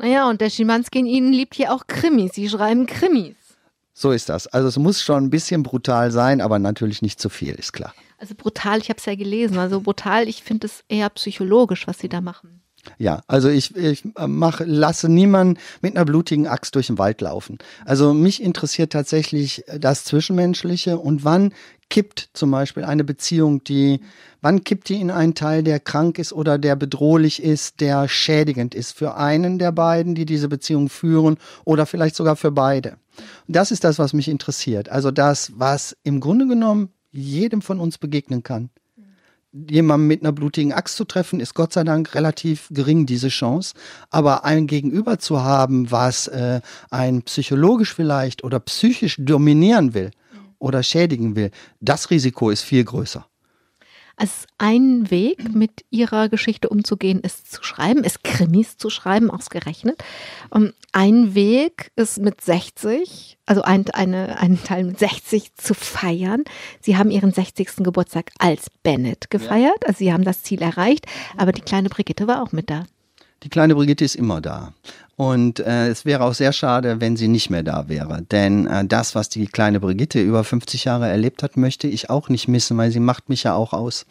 [0.02, 2.34] Naja, und der Schimanski in Ihnen liebt hier auch Krimis.
[2.34, 3.36] Sie schreiben Krimis.
[3.94, 4.48] So ist das.
[4.48, 7.94] Also es muss schon ein bisschen brutal sein, aber natürlich nicht zu viel, ist klar.
[8.18, 9.60] Also brutal, ich habe es ja gelesen.
[9.60, 12.61] Also brutal, ich finde es eher psychologisch, was Sie da machen.
[12.98, 17.60] Ja, also ich, ich mach, lasse niemanden mit einer blutigen Axt durch den Wald laufen.
[17.86, 21.54] Also mich interessiert tatsächlich das Zwischenmenschliche und wann
[21.90, 24.00] kippt zum Beispiel eine Beziehung, die,
[24.42, 28.74] wann kippt die in einen Teil, der krank ist oder der bedrohlich ist, der schädigend
[28.74, 32.98] ist für einen der beiden, die diese Beziehung führen oder vielleicht sogar für beide.
[33.48, 34.90] Das ist das, was mich interessiert.
[34.90, 38.70] Also das, was im Grunde genommen jedem von uns begegnen kann.
[39.54, 43.74] Jemandem mit einer blutigen Axt zu treffen, ist Gott sei Dank relativ gering, diese Chance.
[44.10, 50.12] Aber ein Gegenüber zu haben, was äh, ein psychologisch vielleicht oder psychisch dominieren will,
[50.62, 53.26] oder schädigen will, das Risiko ist viel größer.
[54.22, 60.04] Also ein Weg, mit ihrer Geschichte umzugehen, ist zu schreiben, ist Krimis zu schreiben, ausgerechnet.
[60.52, 66.44] Um, ein Weg ist mit 60, also ein, eine, einen Teil mit 60 zu feiern.
[66.82, 67.78] Sie haben ihren 60.
[67.78, 72.44] Geburtstag als Bennett gefeiert, also sie haben das Ziel erreicht, aber die kleine Brigitte war
[72.44, 72.84] auch mit da.
[73.44, 74.74] Die kleine Brigitte ist immer da.
[75.16, 78.24] Und äh, es wäre auch sehr schade, wenn sie nicht mehr da wäre.
[78.24, 82.30] Denn äh, das, was die kleine Brigitte über 50 Jahre erlebt hat, möchte ich auch
[82.30, 84.06] nicht missen, weil sie macht mich ja auch aus.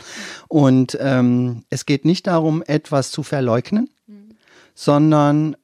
[0.49, 4.37] Und ähm, es geht nicht darum, etwas zu verleugnen, mhm.
[4.74, 5.57] sondern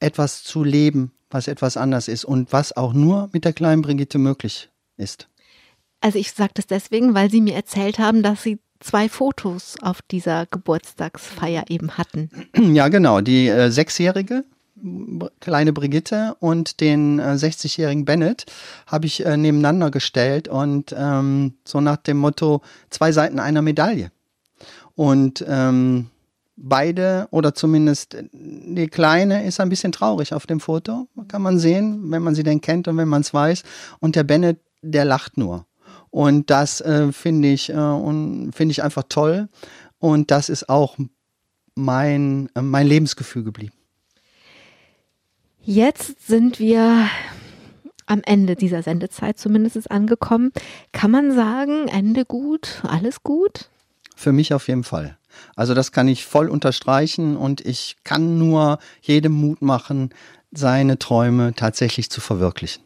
[0.00, 4.18] etwas zu leben, was etwas anders ist und was auch nur mit der kleinen Brigitte
[4.18, 5.28] möglich ist.
[6.00, 10.02] Also ich sage das deswegen, weil Sie mir erzählt haben, dass Sie zwei Fotos auf
[10.02, 12.30] dieser Geburtstagsfeier eben hatten.
[12.78, 13.20] Ja, genau.
[13.20, 14.44] Die äh, sechsjährige
[15.40, 18.46] kleine Brigitte und den äh, 60-jährigen Bennett
[18.86, 24.10] habe ich äh, nebeneinander gestellt und ähm, so nach dem Motto zwei Seiten einer Medaille.
[24.94, 26.10] Und ähm,
[26.56, 32.10] beide oder zumindest die kleine ist ein bisschen traurig auf dem Foto, kann man sehen,
[32.10, 33.62] wenn man sie denn kennt und wenn man es weiß.
[34.00, 35.66] Und der Bennett, der lacht nur.
[36.10, 39.48] Und das äh, finde ich, äh, finde ich einfach toll.
[39.98, 40.96] Und das ist auch
[41.74, 43.72] mein, äh, mein Lebensgefühl geblieben.
[45.62, 47.08] Jetzt sind wir
[48.06, 50.52] am Ende dieser Sendezeit zumindest angekommen.
[50.92, 53.68] Kann man sagen, Ende gut, alles gut?
[54.16, 55.18] Für mich auf jeden Fall.
[55.54, 60.10] Also das kann ich voll unterstreichen und ich kann nur jedem Mut machen,
[60.50, 62.82] seine Träume tatsächlich zu verwirklichen.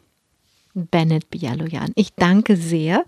[0.75, 3.05] Bennett Bialoyan, ich danke sehr,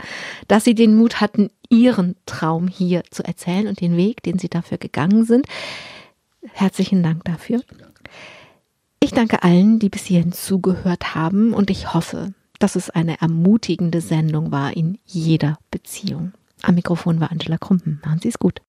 [0.49, 4.49] dass Sie den Mut hatten, Ihren Traum hier zu erzählen und den Weg, den Sie
[4.49, 5.47] dafür gegangen sind.
[6.53, 7.63] Herzlichen Dank dafür.
[9.01, 14.01] Ich danke allen, die bis hierhin zugehört haben und ich hoffe, dass es eine ermutigende
[14.01, 16.33] Sendung war in jeder Beziehung.
[16.63, 18.01] Am Mikrofon war Angela Krumpen.
[18.05, 18.63] Machen Sie es gut.